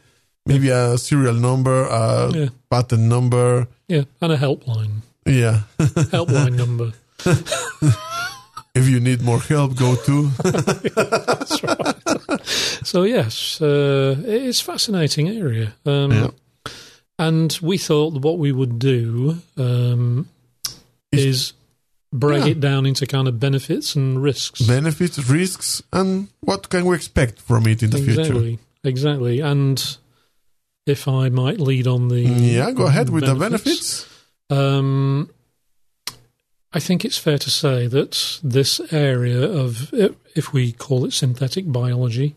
maybe 0.47 0.69
a 0.69 0.99
serial 0.99 1.35
number, 1.35 1.85
a 1.87 2.31
Yeah. 2.33 2.49
patent 2.71 3.03
number. 3.03 3.67
Yeah, 3.89 4.05
and 4.21 4.33
a 4.33 4.37
helpline. 4.37 5.01
Yeah. 5.27 5.61
Helpline 5.79 6.57
number. 6.57 6.93
if 8.75 8.89
you 8.89 9.01
need 9.01 9.23
more 9.23 9.41
help, 9.41 9.77
go 9.77 9.95
to. 9.97 10.27
That's 10.43 11.63
right. 11.63 12.41
so, 12.87 13.03
yes, 13.05 13.61
uh, 13.61 14.17
it's 14.27 14.61
a 14.61 14.65
fascinating 14.65 15.29
area. 15.29 15.75
Um, 15.87 16.13
Yeah. 16.13 16.31
And 17.17 17.57
we 17.63 17.79
thought 17.79 18.15
what 18.15 18.39
we 18.39 18.51
would 18.51 18.79
do 18.81 19.39
um, 19.57 20.29
Is- 21.13 21.53
break 22.13 22.45
Yeah. 22.45 22.51
it 22.53 22.61
down 22.61 22.87
into 22.87 23.07
kind 23.07 23.29
of 23.29 23.39
benefits 23.39 23.95
and 23.97 24.21
risks. 24.23 24.61
benefits, 24.63 25.19
risks, 25.31 25.83
and 25.93 26.29
what 26.41 26.69
can 26.71 26.85
we 26.87 26.95
expect 26.97 27.41
from 27.41 27.67
it 27.69 27.83
in 27.83 27.91
the 27.91 27.99
future. 27.99 28.21
exactly. 28.21 28.59
Exactly. 28.83 29.41
And 29.41 29.97
if 30.87 31.07
I 31.09 31.29
might 31.31 31.61
lead 31.61 31.87
on 31.87 32.09
the. 32.09 32.21
Yeah, 32.21 32.73
go 32.73 32.87
ahead 32.87 33.11
with 33.11 33.25
the 33.27 33.35
benefits. 33.37 34.07
Um, 34.51 35.31
I 36.77 36.81
think 36.81 37.05
it's 37.05 37.19
fair 37.19 37.39
to 37.39 37.51
say 37.51 37.87
that 37.87 38.41
this 38.43 38.81
area 38.93 39.41
of, 39.41 39.93
if 40.35 40.53
we 40.53 40.73
call 40.73 41.05
it 41.05 41.13
synthetic 41.13 41.71
biology, 41.71 42.35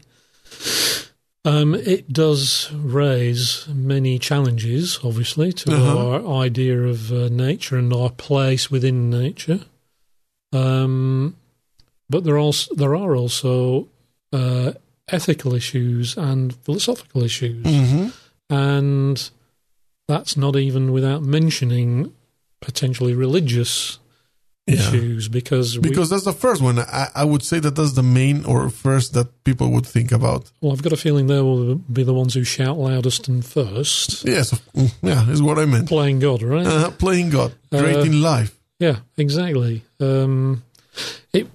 um, 1.43 1.73
it 1.73 2.13
does 2.13 2.71
raise 2.73 3.67
many 3.67 4.19
challenges, 4.19 4.99
obviously, 5.03 5.51
to 5.53 5.71
Uh-huh. 5.73 5.97
our 5.97 6.43
idea 6.45 6.83
of 6.83 7.11
uh, 7.11 7.29
nature 7.29 7.77
and 7.77 7.91
our 7.91 8.11
place 8.11 8.69
within 8.69 9.09
nature. 9.09 9.61
Um, 10.53 11.35
but 12.09 12.23
there 12.23 12.35
are 12.35 12.39
also, 12.39 12.75
there 12.75 12.95
are 12.95 13.15
also 13.15 13.87
uh, 14.31 14.73
ethical 15.09 15.53
issues 15.53 16.15
and 16.17 16.55
philosophical 16.55 17.23
issues 17.23 17.65
hmm 17.65 18.07
and 18.49 19.29
that's 20.07 20.37
not 20.37 20.55
even 20.55 20.93
without 20.93 21.21
mentioning 21.21 22.13
potentially 22.61 23.13
religious 23.13 23.99
Yeah. 24.67 24.75
issues 24.75 25.29
because 25.29 25.79
we, 25.79 25.89
Because 25.89 26.09
that's 26.09 26.25
the 26.25 26.33
first 26.33 26.61
one. 26.61 26.77
I, 26.79 27.07
I 27.15 27.23
would 27.23 27.41
say 27.41 27.59
that 27.61 27.75
that's 27.77 27.93
the 27.93 28.03
main 28.03 28.43
or 28.45 28.69
first 28.69 29.13
that 29.13 29.27
people 29.45 29.71
would 29.71 29.85
think 29.85 30.11
about. 30.11 30.51
well 30.61 30.73
I've 30.73 30.81
got 30.83 30.91
a 30.93 30.97
feeling 30.97 31.27
they 31.27 31.41
will 31.41 31.75
be 31.75 32.03
the 32.03 32.13
ones 32.13 32.33
who 32.33 32.43
shout 32.43 32.77
loudest 32.77 33.29
and 33.29 33.45
first 33.45 34.25
Yes, 34.25 34.51
mm, 34.75 34.91
yeah, 35.01 35.29
is 35.31 35.41
what 35.41 35.57
I 35.57 35.65
meant. 35.65 35.87
playing 35.87 36.19
God 36.19 36.41
right 36.43 36.67
Uh, 36.67 36.89
playing 36.91 37.29
God, 37.31 37.51
great 37.71 37.95
Uh, 37.97 38.01
in 38.09 38.21
life. 38.21 38.51
yeah 38.79 38.97
exactly 39.15 39.83
um, 40.01 40.63
it 41.33 41.47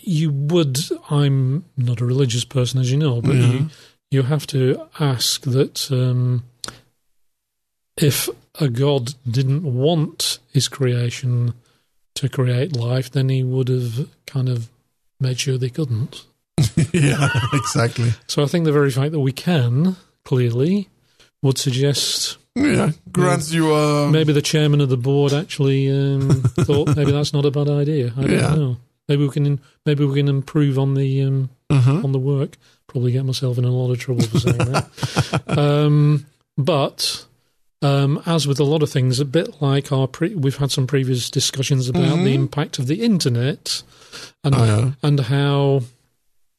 you 0.00 0.30
would 0.32 0.78
I'm 1.10 1.64
not 1.76 2.00
a 2.00 2.04
religious 2.06 2.44
person 2.46 2.80
as 2.80 2.90
you 2.90 2.96
know 2.98 3.20
but 3.20 3.36
you 3.36 3.68
you 4.10 4.22
have 4.22 4.46
to 4.46 4.88
ask 4.98 5.42
that 5.42 5.90
um, 5.92 6.44
if 7.96 8.28
a 8.60 8.68
God 8.68 9.14
didn't 9.30 9.62
want 9.64 10.38
his 10.52 10.66
creation 10.68 11.52
to 12.18 12.28
create 12.28 12.76
life, 12.76 13.10
then 13.10 13.28
he 13.28 13.42
would 13.42 13.68
have 13.68 14.08
kind 14.26 14.48
of 14.48 14.68
made 15.20 15.38
sure 15.40 15.58
they 15.58 15.70
couldn't. 15.70 16.24
yeah, 16.92 17.28
exactly. 17.52 18.10
So 18.26 18.42
I 18.42 18.46
think 18.46 18.64
the 18.64 18.72
very 18.72 18.90
fact 18.90 19.12
that 19.12 19.20
we 19.20 19.32
can, 19.32 19.96
clearly, 20.24 20.88
would 21.42 21.58
suggest 21.58 22.36
Yeah, 22.56 22.90
grants 23.12 23.52
you 23.52 23.72
a 23.72 24.10
maybe 24.10 24.32
the 24.32 24.42
chairman 24.42 24.80
of 24.80 24.88
the 24.88 24.96
board 24.96 25.32
actually 25.32 25.88
um, 25.90 26.42
thought 26.60 26.96
maybe 26.96 27.12
that's 27.12 27.32
not 27.32 27.44
a 27.44 27.50
bad 27.50 27.68
idea. 27.68 28.12
I 28.16 28.20
don't 28.22 28.30
Yeah. 28.30 28.54
know. 28.54 28.76
Maybe 29.08 29.22
we 29.24 29.30
can 29.30 29.60
maybe 29.86 30.04
we 30.04 30.14
can 30.16 30.28
improve 30.28 30.78
on 30.78 30.94
the 30.94 31.22
um, 31.22 31.50
uh-huh. 31.70 32.00
on 32.04 32.12
the 32.12 32.18
work. 32.18 32.56
Probably 32.88 33.12
get 33.12 33.24
myself 33.24 33.56
in 33.58 33.64
a 33.64 33.70
lot 33.70 33.92
of 33.92 33.98
trouble 34.00 34.22
for 34.24 34.40
saying 34.40 34.56
that. 34.58 35.42
um, 35.58 36.26
but 36.56 37.24
um, 37.82 38.20
as 38.26 38.46
with 38.46 38.58
a 38.60 38.64
lot 38.64 38.82
of 38.82 38.90
things, 38.90 39.20
a 39.20 39.24
bit 39.24 39.60
like 39.62 39.92
our 39.92 40.06
pre- 40.08 40.34
we've 40.34 40.56
had 40.56 40.70
some 40.72 40.86
previous 40.86 41.30
discussions 41.30 41.88
about 41.88 42.16
the 42.24 42.30
Mhm. 42.30 42.34
impact 42.34 42.78
of 42.78 42.86
the 42.86 43.02
internet 43.02 43.82
and 44.42 44.54
Oh, 44.54 44.64
yeah. 44.64 44.92
and 45.02 45.20
how 45.20 45.82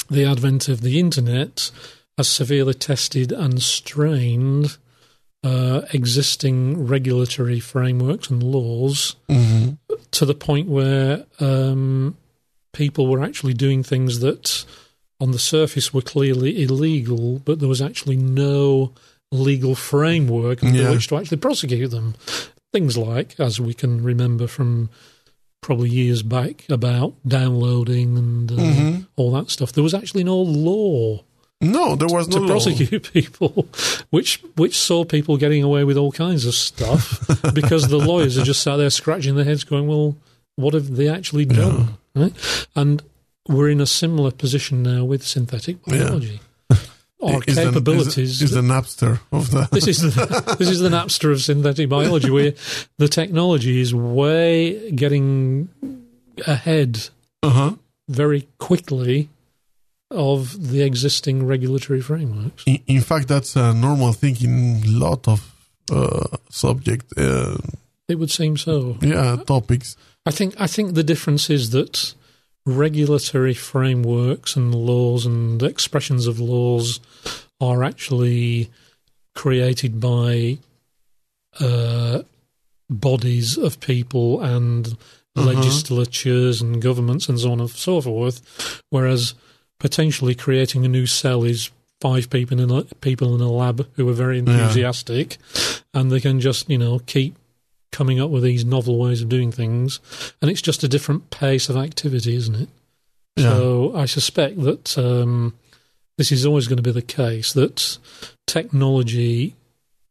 the 0.10 0.24
advent 0.26 0.70
of 0.70 0.82
the 0.82 1.00
internet 1.00 1.72
has 2.18 2.28
severely 2.28 2.74
tested 2.74 3.32
and 3.32 3.62
strained 3.62 4.78
uh, 5.44 5.84
existing 5.94 6.86
regulatory 6.86 7.62
frameworks 7.62 8.30
and 8.30 8.44
laws 8.44 9.16
hmm 9.30 9.70
to 10.12 10.26
the 10.26 10.34
point 10.34 10.68
where 10.68 11.26
um, 11.40 12.18
people 12.74 13.08
were 13.08 13.24
actually 13.24 13.54
doing 13.54 13.84
things 13.84 14.20
that 14.20 14.66
on 15.22 15.32
the 15.32 15.40
surface 15.40 15.94
were 15.94 16.02
clearly 16.02 16.62
illegal, 16.64 17.40
but 17.46 17.60
there 17.60 17.70
was 17.70 17.82
actually 17.82 18.18
no 18.18 18.92
legal 19.32 19.76
framework 19.76 20.64
under 20.64 20.82
Yeah. 20.82 20.92
which 20.92 21.08
to 21.08 21.18
actually 21.18 21.38
prosecute 21.38 21.92
them. 21.92 22.16
Things 22.74 22.98
like, 22.98 23.36
as 23.40 23.60
we 23.60 23.74
can 23.74 24.04
remember 24.04 24.48
from 24.48 24.90
probably 25.62 25.90
years 25.90 26.24
back, 26.24 26.66
about 26.70 27.14
downloading 27.28 28.18
and 28.18 28.52
uh, 28.52 28.56
Mhm. 28.56 29.08
all 29.18 29.32
that 29.34 29.50
stuff. 29.52 29.72
There 29.74 29.84
was 29.84 29.94
actually 29.94 30.24
no 30.24 30.38
law 30.42 31.24
No, 31.62 31.96
there 31.96 32.08
was 32.08 32.28
no 32.30 32.38
to 32.38 32.42
law. 32.44 32.48
prosecute 32.48 33.12
people, 33.14 33.68
which 34.10 34.42
which 34.56 34.78
saw 34.78 35.04
people 35.04 35.36
getting 35.38 35.62
away 35.64 35.84
with 35.84 35.98
all 35.98 36.12
kinds 36.12 36.46
of 36.46 36.56
stuff 36.56 37.26
because 37.54 37.90
the 37.90 37.98
lawyers 37.98 38.38
are 38.38 38.46
just 38.46 38.64
sat 38.64 38.78
there 38.78 38.90
scratching 38.90 39.36
their 39.36 39.44
heads, 39.46 39.64
going, 39.66 39.88
"Well, 39.88 40.16
what 40.56 40.74
have 40.74 40.96
they 40.96 41.08
actually 41.10 41.46
done?" 41.46 41.98
Right? 42.16 42.34
And 42.76 43.04
we're 43.48 43.70
in 43.70 43.82
a 43.82 43.86
similar 43.86 44.32
position 44.32 44.82
now 44.84 45.04
with 45.04 45.26
synthetic 45.28 45.84
biology. 45.86 46.40
Our 47.22 47.42
Is 47.48 47.56
the- 47.56 47.64
capabilities. 47.66 48.18
is, 48.18 48.42
is 48.42 48.52
the 48.52 48.62
Napster 48.62 49.20
of 49.32 49.52
the. 49.52 49.68
this 49.72 49.88
is 49.88 50.02
the, 50.02 50.56
this 50.60 50.70
is 50.70 50.80
the 50.80 50.90
Napster 50.90 51.32
of 51.34 51.42
synthetic 51.42 51.90
biology, 51.90 52.30
where 52.30 52.54
the 52.98 53.08
technology 53.10 53.82
is 53.82 53.94
way 53.94 54.90
getting 54.92 55.68
ahead 56.48 57.10
Uh 57.44 57.50
huh. 57.50 57.72
very 58.08 58.48
quickly 58.58 59.30
of 60.12 60.72
the 60.72 60.82
existing 60.82 61.46
regulatory 61.46 62.02
frameworks. 62.02 62.64
In, 62.66 62.80
in 62.88 63.02
fact, 63.02 63.28
that's 63.28 63.56
a 63.56 63.74
normal 63.74 64.14
thing 64.14 64.36
in 64.42 64.82
a 64.86 64.88
lot 65.06 65.28
of 65.28 65.54
uh, 65.92 66.38
subject, 66.50 67.06
uh, 67.18 67.58
It 68.08 68.18
would 68.18 68.32
seem 68.32 68.58
so. 68.58 68.98
yeah, 69.02 69.36
topics. 69.46 69.96
I 70.26 70.32
think 70.32 70.56
I 70.60 70.68
think 70.68 70.94
the 70.96 71.04
difference 71.04 71.50
is 71.50 71.70
that 71.72 72.16
regulatory 72.78 73.54
frameworks 73.54 74.56
and 74.56 74.74
laws 74.74 75.26
and 75.26 75.62
expressions 75.64 76.28
of 76.28 76.40
laws 76.40 77.00
are 77.60 77.84
actually 77.84 78.70
created 79.36 80.00
by 80.00 80.58
uh, 81.60 82.22
bodies 82.90 83.58
of 83.58 83.80
people 83.80 84.42
and 84.42 84.98
legislatures 85.36 86.62
and 86.62 86.82
governments 86.82 87.30
and 87.30 87.40
so 87.40 87.52
on 87.52 87.60
and 87.60 87.70
so 87.70 88.02
forth, 88.02 88.82
whereas 88.90 89.34
potentially 89.80 90.36
creating 90.36 90.86
a 90.86 90.90
new 90.90 91.06
cell 91.06 91.44
is 91.44 91.72
five 92.02 92.30
people 92.30 92.60
in 92.60 92.72
a, 92.72 92.84
people 92.96 93.36
in 93.36 93.42
a 93.42 93.52
lab 93.52 93.88
who 93.94 94.08
are 94.10 94.14
very 94.14 94.40
enthusiastic, 94.40 95.38
and 95.94 96.12
they 96.12 96.20
can 96.20 96.40
just 96.40 96.70
you 96.70 96.78
know 96.78 97.00
keep 97.00 97.36
coming 97.92 98.20
up 98.20 98.30
with 98.30 98.44
these 98.44 98.66
novel 98.66 98.98
ways 98.98 99.22
of 99.22 99.30
doing 99.30 99.52
things, 99.52 100.00
and 100.42 100.50
it's 100.50 100.62
just 100.62 100.84
a 100.84 100.88
different 100.88 101.30
pace 101.30 101.70
of 101.70 101.78
activity, 101.78 102.36
isn't 102.36 102.56
it? 102.56 102.70
Yeah. 103.36 103.50
So 103.50 103.96
I 103.96 104.06
suspect 104.06 104.62
that 104.62 104.98
um, 104.98 105.56
this 106.18 106.32
is 106.32 106.46
always 106.46 106.68
going 106.68 106.78
to 106.78 106.84
be 106.84 106.92
the 106.92 107.02
case 107.02 107.54
that 107.54 107.98
technology 108.48 109.56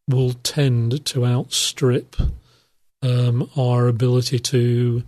will 0.08 0.32
tend 0.42 1.04
to 1.04 1.26
outstrip 1.26 2.16
um, 3.02 3.50
our 3.56 3.87
ability 3.87 4.38
to 4.38 5.02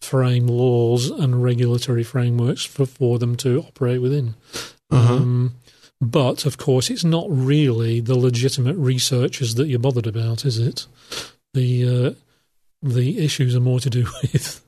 frame 0.00 0.46
laws 0.46 1.10
and 1.10 1.42
regulatory 1.42 2.04
frameworks 2.04 2.64
for, 2.64 2.86
for 2.86 3.18
them 3.18 3.36
to 3.36 3.60
operate 3.62 4.00
within. 4.00 4.34
Uh-huh. 4.90 5.14
Um, 5.14 5.54
but 6.00 6.44
of 6.44 6.58
course, 6.58 6.90
it's 6.90 7.04
not 7.04 7.26
really 7.28 8.00
the 8.00 8.18
legitimate 8.18 8.76
researchers 8.76 9.54
that 9.54 9.66
you're 9.66 9.78
bothered 9.78 10.06
about, 10.06 10.44
is 10.44 10.58
it? 10.58 10.86
The 11.54 11.88
uh, 11.88 12.10
the 12.82 13.24
issues 13.24 13.56
are 13.56 13.60
more 13.60 13.80
to 13.80 13.90
do 13.90 14.06
with 14.22 14.60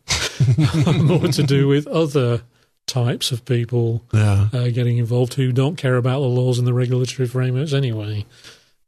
more 1.02 1.28
to 1.28 1.43
do 1.43 1.69
with 1.69 1.87
other 1.87 2.43
types 2.87 3.33
of 3.33 3.45
people 3.45 4.05
yeah. 4.12 4.49
uh, 4.52 4.69
getting 4.69 4.99
involved 4.99 5.35
who 5.35 5.52
don't 5.52 5.76
care 5.76 5.97
about 5.97 6.21
the 6.21 6.26
laws 6.26 6.59
and 6.59 6.66
the 6.66 6.73
regulatory 6.73 7.28
frameworks 7.28 7.73
anyway. 7.73 8.25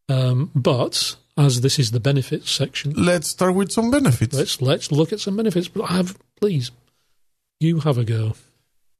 Um, 0.09 0.51
but 0.55 1.17
as 1.37 1.61
this 1.61 1.79
is 1.79 1.91
the 1.91 2.01
benefits 2.01 2.51
section, 2.51 2.93
Let's 2.97 3.29
start 3.29 3.55
with 3.55 3.71
some 3.71 3.91
benefits. 3.91 4.35
let's 4.35 4.63
let's 4.63 4.91
look 4.91 5.13
at 5.13 5.21
some 5.21 5.37
benefits. 5.37 5.69
But 5.69 5.87
have 5.87 6.17
please, 6.41 6.71
you 7.61 7.81
have 7.81 7.99
a 7.99 8.05
go. 8.05 8.35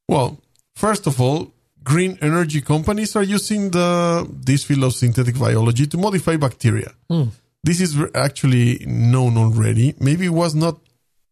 Well, 0.09 0.39
first 0.75 1.07
of 1.07 1.21
all, 1.21 1.53
green 1.83 2.19
energy 2.21 2.61
companies 2.61 3.17
are 3.17 3.23
using 3.23 3.71
the 3.71 4.29
this 4.31 4.65
field 4.65 4.85
of 4.85 4.95
synthetic 4.95 5.39
biology 5.39 5.87
to 5.87 5.97
modify 5.97 6.37
bacteria. 6.37 6.93
Hmm. 7.09 7.29
This 7.65 7.81
is 7.81 7.97
actually 8.15 8.85
known 8.87 9.37
already. 9.37 9.95
Maybe 10.01 10.27
it 10.27 10.33
was 10.35 10.55
not, 10.55 10.79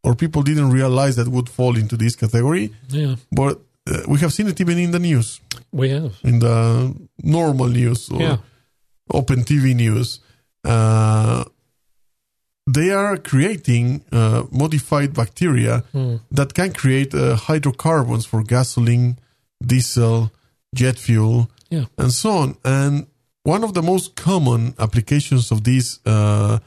or 0.04 0.14
people 0.14 0.42
didn't 0.42 0.70
realize 0.70 1.16
that 1.16 1.28
would 1.28 1.48
fall 1.48 1.76
into 1.76 1.96
this 1.96 2.16
category, 2.16 2.72
Yeah, 2.88 3.16
but 3.32 3.60
uh, 3.88 4.02
we 4.08 4.18
have 4.18 4.32
seen 4.32 4.48
it 4.48 4.60
even 4.60 4.78
in 4.78 4.90
the 4.90 4.98
news, 4.98 5.40
we 5.72 5.90
have. 5.90 6.12
in 6.24 6.40
the 6.40 6.94
normal 7.22 7.68
news 7.68 8.08
or 8.10 8.20
Yeah. 8.20 8.36
open 9.12 9.44
TV 9.44 9.74
news. 9.74 10.20
Uh, 10.64 11.44
they 12.68 12.90
are 12.90 13.16
creating 13.16 14.02
uh, 14.12 14.42
modified 14.50 15.14
bacteria 15.14 15.84
Hmm. 15.92 16.16
that 16.32 16.52
can 16.54 16.72
create 16.72 17.14
uh, 17.14 17.36
hydrocarbons 17.36 18.26
for 18.26 18.42
gasoline, 18.42 19.16
diesel, 19.64 20.30
jet 20.74 20.98
fuel, 20.98 21.48
Yeah. 21.70 21.84
and 21.96 22.12
so 22.12 22.30
on. 22.30 22.56
And 22.64 23.06
one 23.46 23.64
of 23.64 23.72
the 23.72 23.82
most 23.82 24.14
common 24.16 24.74
applications 24.78 25.50
of 25.52 25.58
these 25.62 26.00
uh, 26.06 26.58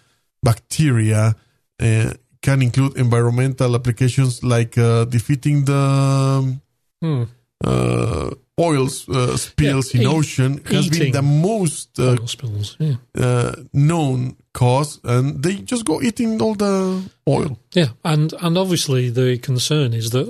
bacteria 0.44 1.36
uh, 1.82 2.12
can 2.42 2.62
include 2.62 2.98
environmental 2.98 3.76
applications 3.76 4.44
like 4.44 4.78
uh, 4.78 5.06
defeating 5.06 5.65
the 5.65 5.74
um, 5.76 6.62
Hmm. 7.02 7.24
uh, 7.65 8.30
oils 8.60 9.08
uh, 9.10 9.38
spills 9.38 9.94
Yeah, 9.94 10.02
in 10.02 10.08
eat- 10.08 10.15
ocean 10.18 10.52
has 10.72 10.89
been 10.89 11.12
the 11.12 11.22
most 11.22 12.00
uh, 12.00 12.15
spills. 12.26 12.76
Yeah. 12.80 12.96
uh, 13.18 13.52
known 13.74 14.36
cause, 14.54 15.00
and 15.04 15.42
they 15.44 15.56
just 15.72 15.84
go 15.86 16.02
eating 16.02 16.42
all 16.42 16.56
the 16.56 17.02
oil. 17.28 17.58
Yeah, 17.76 17.89
and 18.04 18.34
and 18.42 18.58
obviously 18.58 19.10
the 19.12 19.38
concern 19.39 19.94
is 19.94 20.10
that 20.10 20.28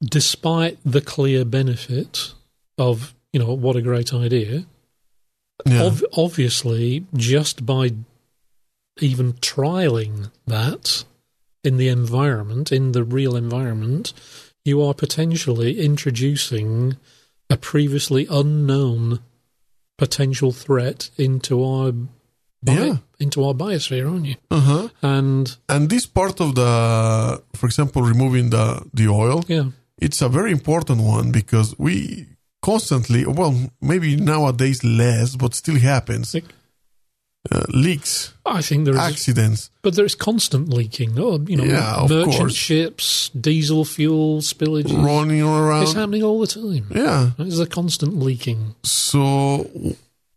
despite 0.00 0.78
the 0.84 1.00
clear 1.00 1.44
benefit 1.44 2.34
of 2.78 3.14
you 3.32 3.40
know 3.40 3.52
what 3.54 3.76
a 3.76 3.82
great 3.82 4.12
idea, 4.12 4.64
Yeah. 5.66 5.82
ob- 5.84 6.04
obviously 6.16 7.06
just 7.14 7.64
by 7.66 7.92
even 9.00 9.32
trialing 9.34 10.30
that 10.46 11.04
in 11.64 11.76
the 11.76 11.88
environment, 11.88 12.72
in 12.72 12.92
the 12.92 13.04
real 13.04 13.36
environment, 13.36 14.12
you 14.64 14.82
are 14.82 14.94
potentially 14.94 15.80
introducing 15.80 16.96
a 17.50 17.56
previously 17.56 18.26
unknown 18.30 19.20
potential 19.98 20.52
threat 20.52 21.10
into 21.16 21.62
our 21.64 21.92
bi- 22.62 22.72
Yeah. 22.86 22.96
into 23.18 23.44
our 23.44 23.54
biosphere, 23.54 24.10
aren't 24.10 24.26
you? 24.26 24.36
Uh 24.50 24.60
huh. 24.60 24.88
And 25.02 25.56
And 25.68 25.88
this 25.88 26.06
part 26.06 26.40
of 26.40 26.54
the, 26.54 27.42
for 27.54 27.66
example, 27.66 28.02
removing 28.02 28.50
the 28.50 28.82
the 28.94 29.08
oil, 29.08 29.44
yeah, 29.48 29.70
it's 29.98 30.22
a 30.22 30.28
very 30.28 30.50
important 30.50 31.00
one 31.02 31.30
because 31.32 31.74
we 31.78 32.26
constantly, 32.62 33.26
well, 33.26 33.54
maybe 33.80 34.16
nowadays 34.16 34.82
less, 34.84 35.36
but 35.36 35.54
still 35.54 35.78
happens. 35.78 36.34
Uh, 37.50 37.64
leaks, 37.70 38.32
I 38.46 38.62
think 38.62 38.84
there 38.84 38.94
is, 38.94 39.00
accidents. 39.00 39.70
but 39.82 39.96
there 39.96 40.04
is 40.04 40.14
constant 40.14 40.68
leaking. 40.68 41.18
Oh, 41.18 41.40
you 41.48 41.56
know, 41.56 41.64
Yeah, 41.64 42.06
merchant 42.08 42.36
course. 42.36 42.54
ships, 42.54 43.30
diesel 43.30 43.84
fuel 43.84 44.40
spillages. 44.42 44.92
running 45.04 45.42
around. 45.42 45.82
It's 45.82 45.92
happening 45.92 46.22
all 46.22 46.38
the 46.38 46.46
time. 46.46 46.86
Yeah. 46.94 47.30
There's 47.36 47.58
a 47.58 47.66
constant 47.66 48.16
leaking. 48.20 48.76
So, 48.84 49.68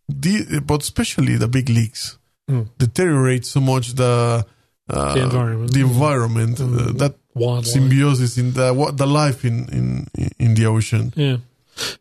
the, 0.10 0.64
but 0.66 0.82
especially 0.82 1.36
the 1.38 1.48
big 1.48 1.70
leaks 1.70 2.18
Mm. 2.50 2.68
deteriorate 2.80 3.46
so 3.46 3.60
much 3.60 3.94
the 3.96 4.46
uh, 4.90 5.14
The 5.16 5.22
environment. 5.24 5.74
the 5.74 5.82
environment, 5.82 6.60
uh, 6.60 6.64
Mm. 6.66 6.98
that 7.00 7.14
Wildlife. 7.36 7.66
symbiosis 7.74 8.38
in 8.38 8.54
the 8.54 8.72
what 8.74 8.98
the 8.98 9.06
life 9.08 9.46
in 9.46 9.68
in 9.70 10.08
in 10.40 10.54
the 10.56 10.66
ocean. 10.68 11.12
Yeah. 11.16 11.38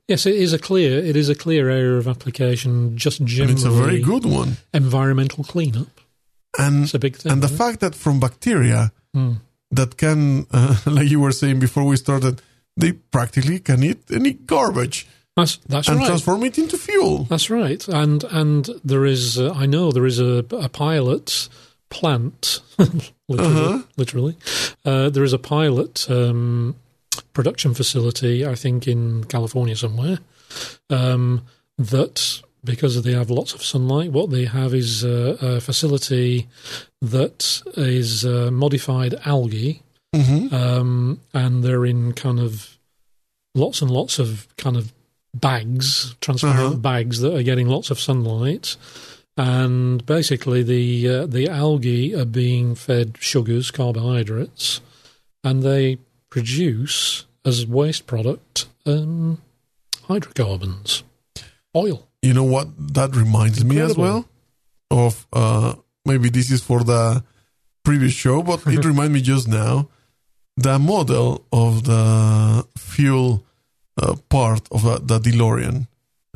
Yes, 0.09 0.27
it 0.27 0.35
is 0.35 0.53
a 0.53 0.59
clear. 0.59 0.99
It 1.05 1.17
is 1.17 1.29
a 1.29 1.35
clear 1.35 1.69
area 1.71 1.97
of 1.99 2.07
application. 2.07 2.97
Just 2.97 3.21
And 3.21 3.29
generally, 3.29 3.55
it's 3.55 3.65
a 3.65 3.71
very 3.71 4.01
good 4.01 4.25
one. 4.25 4.57
environmental 4.73 5.45
cleanup. 5.45 5.89
And 6.59 6.85
It's 6.85 6.95
a 6.95 6.99
big 6.99 7.17
thing. 7.17 7.33
and 7.33 7.43
the 7.43 7.49
right? 7.49 7.57
fact 7.59 7.81
that 7.81 7.95
from 7.95 8.21
bacteria 8.21 8.93
Mm. 9.17 9.37
that 9.71 9.97
can, 9.97 10.47
uh, 10.53 10.77
like 10.87 11.11
you 11.11 11.21
were 11.21 11.33
saying 11.33 11.59
before 11.61 11.85
we 11.85 11.97
started, 11.97 12.43
they 12.77 12.93
practically 12.93 13.59
can 13.61 13.83
eat 13.83 13.99
any 14.11 14.33
garbage 14.47 15.07
That's 15.37 15.59
that's 15.69 15.89
and 15.89 15.99
right. 15.99 16.07
transform 16.07 16.43
it 16.45 16.59
into 16.59 16.77
fuel. 16.79 17.25
That's 17.29 17.49
right, 17.51 17.89
and 17.89 18.25
and 18.31 18.69
there 18.85 19.05
is, 19.05 19.37
uh, 19.39 19.53
I 19.63 19.67
know 19.67 19.91
there 19.93 20.07
is 20.07 20.19
a, 20.21 20.45
a 20.51 20.69
pilot 20.69 21.49
plant, 21.91 22.61
literally. 22.79 23.65
Uh-huh. 23.65 23.83
literally. 23.97 24.37
Uh, 24.85 25.11
there 25.11 25.25
is 25.25 25.33
a 25.33 25.39
pilot 25.39 26.07
um, 26.11 26.75
production 27.35 27.75
facility, 27.75 28.47
I 28.47 28.55
think, 28.55 28.87
in 28.89 29.25
California 29.25 29.77
somewhere. 29.77 30.19
Um, 30.89 31.43
that 31.77 32.41
because 32.65 33.03
they 33.03 33.13
have 33.13 33.29
lots 33.31 33.53
of 33.55 33.63
sunlight, 33.63 34.13
what 34.13 34.31
they 34.31 34.47
have 34.47 34.73
is 34.73 35.05
uh, 35.05 35.37
a 35.43 35.61
facility 35.61 36.47
that 37.03 37.61
is 37.77 38.25
uh, 38.25 38.51
modified 38.51 39.15
algae, 39.27 39.83
hmm 40.15 40.47
um, 40.55 41.21
and 41.35 41.63
they're 41.65 41.85
in 41.85 42.13
kind 42.13 42.39
of 42.41 42.79
lots 43.55 43.83
and 43.83 43.91
lots 43.91 44.19
of 44.19 44.47
kind 44.57 44.77
of 44.77 44.93
bags, 45.35 46.15
transparent 46.21 46.61
Uh-huh. 46.61 46.77
bags 46.77 47.19
that 47.21 47.35
are 47.35 47.43
getting 47.43 47.69
lots 47.69 47.91
of 47.91 47.99
sunlight, 48.01 48.77
and 49.37 50.07
basically 50.07 50.63
the 50.63 51.09
uh, 51.09 51.27
the 51.27 51.49
algae 51.49 52.15
are 52.15 52.25
being 52.25 52.77
fed 52.77 53.17
sugars, 53.21 53.71
carbohydrates, 53.73 54.81
and 55.43 55.63
they 55.63 55.99
produce 56.35 57.27
as 57.45 57.65
waste 57.65 58.09
product 58.09 58.67
um, 58.87 59.41
hydrocarbons, 60.09 61.05
oil. 61.77 62.09
You 62.23 62.35
know 62.35 62.49
what 62.55 62.67
that 62.95 63.15
reminds 63.15 63.65
me 63.65 63.79
as 63.79 63.97
well? 63.97 64.27
Of 64.91 65.27
uh 65.33 65.75
maybe 66.05 66.29
this 66.31 66.51
is 66.51 66.61
for 66.61 66.81
the 66.83 67.23
previous 67.85 68.13
show, 68.13 68.43
but 68.43 68.67
it 68.67 68.85
reminded 68.91 69.15
me 69.19 69.23
just 69.23 69.47
now 69.47 69.89
the 70.57 70.77
model 70.79 71.45
of 71.53 71.85
the 71.85 72.67
fuel 72.77 73.45
uh, 74.03 74.17
part 74.29 74.63
of 74.73 74.85
uh, 74.85 74.99
the 75.11 75.19
DeLorean 75.21 75.87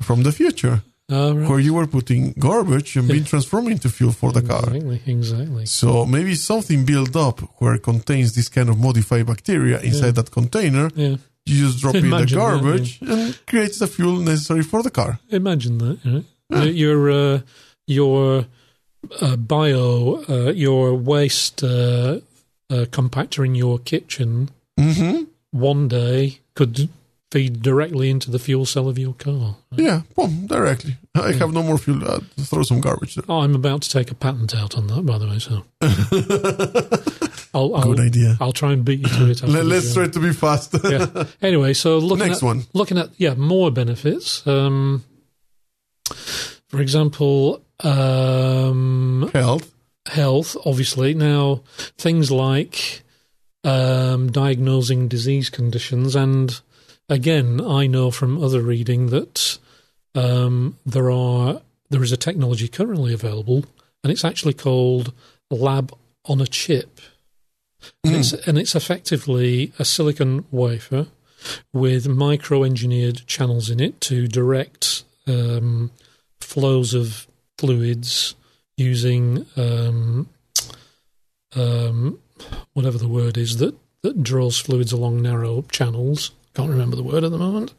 from 0.01 0.23
the 0.23 0.33
future, 0.33 0.83
Uh, 1.11 1.35
right. 1.35 1.49
where 1.49 1.59
you 1.59 1.73
were 1.73 1.87
putting 1.87 2.33
garbage 2.39 2.95
and 2.97 3.09
being 3.09 3.25
transformed 3.25 3.69
into 3.71 3.89
fuel 3.89 4.13
for 4.13 4.31
the 4.31 4.43
car. 4.43 4.65
Exactly, 4.75 5.01
exactly. 5.07 5.65
So 5.67 6.05
maybe 6.05 6.35
something 6.35 6.85
built 6.85 7.17
up 7.17 7.41
where 7.61 7.73
it 7.75 7.83
contains 7.83 8.35
this 8.35 8.49
kind 8.51 8.69
of 8.69 8.79
modified 8.79 9.27
bacteria 9.27 9.81
inside 9.81 10.15
that 10.17 10.31
container. 10.31 10.91
Yeah, 10.95 11.17
You 11.47 11.67
just 11.67 11.79
drop 11.81 11.95
in 11.95 12.03
the 12.03 12.09
Imagine 12.09 12.39
that, 12.39 12.45
garbage 12.45 12.99
and 13.01 13.39
creates 13.47 13.79
the 13.79 13.87
fuel 13.87 14.17
necessary 14.19 14.63
for 14.63 14.83
the 14.83 14.91
car. 14.91 15.19
imagine 15.31 15.79
that. 15.79 15.99
You 16.05 16.25
know? 16.51 16.63
Your 16.65 17.11
uh, 17.11 17.41
your 17.87 18.45
uh, 19.21 19.37
bio, 19.37 20.25
uh, 20.29 20.53
your 20.53 20.95
waste 20.95 21.63
uh, 21.63 22.21
uh, 22.71 22.85
compactor 22.91 23.47
in 23.47 23.55
your 23.55 23.79
kitchen 23.79 24.51
hmm 24.79 25.23
one 25.51 25.89
day 25.89 26.41
could 26.55 26.91
feed 27.31 27.61
directly 27.63 28.09
into 28.09 28.31
the 28.31 28.39
fuel 28.39 28.65
cell 28.65 28.89
of 28.89 28.99
your 28.99 29.13
car. 29.15 29.57
Yeah, 29.73 30.03
boom, 30.17 30.47
directly. 30.47 30.97
I 31.15 31.33
have 31.33 31.53
no 31.53 31.63
more 31.63 31.77
fuel. 31.79 32.03
Uh, 32.09 32.21
throw 32.41 32.63
some 32.63 32.81
garbage 32.81 33.17
there. 33.17 33.25
Oh, 33.29 33.41
I'm 33.41 33.55
about 33.55 33.83
to 33.83 33.91
take 33.91 34.11
a 34.11 34.15
patent 34.15 34.55
out 34.55 34.77
on 34.79 34.87
that, 34.87 35.05
by 35.05 35.19
the 35.19 35.27
way. 35.29 35.39
So 35.39 35.65
I'll, 37.55 37.75
I'll, 37.77 37.83
Good 37.95 38.01
idea. 38.01 38.37
I'll 38.41 38.53
try 38.53 38.73
and 38.73 38.85
beat 38.85 39.01
you 39.01 39.09
to 39.09 39.31
it. 39.31 39.43
Let, 39.43 39.67
let's 39.67 39.93
try 39.95 40.07
to 40.09 40.21
be 40.21 40.33
fast. 40.33 40.75
yeah. 40.85 41.07
Anyway, 41.43 41.73
so 41.75 41.99
looking 41.99 42.27
Next 42.29 42.43
at 42.43 42.47
one. 42.47 42.65
looking 42.73 42.99
at 42.99 43.11
yeah 43.19 43.35
more 43.35 43.71
benefits. 43.71 44.47
Um, 44.47 45.05
for 46.69 46.81
example, 46.81 47.63
um, 47.81 49.31
Health. 49.33 49.71
health. 50.07 50.57
Obviously, 50.65 51.15
now 51.15 51.63
things 51.97 52.31
like 52.31 53.03
um, 53.65 54.31
diagnosing 54.33 55.09
disease 55.09 55.51
conditions, 55.51 56.15
and 56.17 56.61
again, 57.09 57.61
I 57.61 57.87
know 57.87 58.11
from 58.11 58.43
other 58.43 58.63
reading 58.63 59.07
that 59.09 59.59
um, 60.15 60.79
there 60.85 61.11
are 61.11 61.63
there 61.91 62.03
is 62.03 62.13
a 62.13 62.17
technology 62.17 62.69
currently 62.69 63.15
available, 63.15 63.65
and 64.03 64.13
it's 64.13 64.25
actually 64.25 64.55
called 64.55 65.13
lab 65.51 65.93
on 66.27 66.41
a 66.41 66.47
chip. 66.47 67.01
And, 68.05 68.17
it's, 68.17 68.33
and 68.33 68.59
it's 68.59 68.75
effectively 68.75 69.73
a 69.79 69.85
silicon 69.85 70.45
wafer 70.51 71.07
with 71.73 72.09
micro 72.09 72.65
engineered 72.65 73.27
channels 73.27 73.71
in 73.71 73.81
it 73.81 74.01
to 74.03 74.27
direct 74.27 75.05
um, 75.27 75.93
flows 76.41 76.93
of 76.93 77.29
fluids 77.57 78.35
using 78.77 79.47
um, 79.57 80.29
um, 81.55 82.19
whatever 82.73 82.99
the 82.99 83.09
word 83.09 83.39
is 83.39 83.59
that, 83.59 83.77
that 84.03 84.23
draws 84.23 84.59
fluids 84.59 84.93
along 84.93 85.23
narrow 85.23 85.63
channels. 85.71 86.33
Can't 86.59 86.71
remember 86.71 86.97
the 86.97 87.03
word 87.05 87.23
at 87.25 87.31
the 87.31 87.39
moment. 87.39 87.73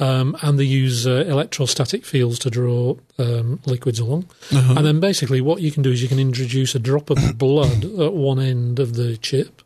Um, 0.00 0.36
and 0.42 0.58
they 0.58 0.64
use 0.64 1.06
uh, 1.06 1.24
electrostatic 1.28 2.04
fields 2.06 2.38
to 2.40 2.50
draw 2.50 2.96
um, 3.18 3.60
liquids 3.66 3.98
along. 4.00 4.26
Uh-huh. 4.50 4.74
And 4.76 4.86
then 4.86 4.98
basically, 4.98 5.40
what 5.40 5.60
you 5.60 5.70
can 5.70 5.82
do 5.82 5.90
is 5.92 6.02
you 6.02 6.08
can 6.08 6.18
introduce 6.18 6.74
a 6.74 6.78
drop 6.78 7.10
of 7.10 7.18
blood 7.38 7.84
at 7.84 8.14
one 8.14 8.40
end 8.40 8.78
of 8.80 8.94
the 8.94 9.16
chip, 9.18 9.62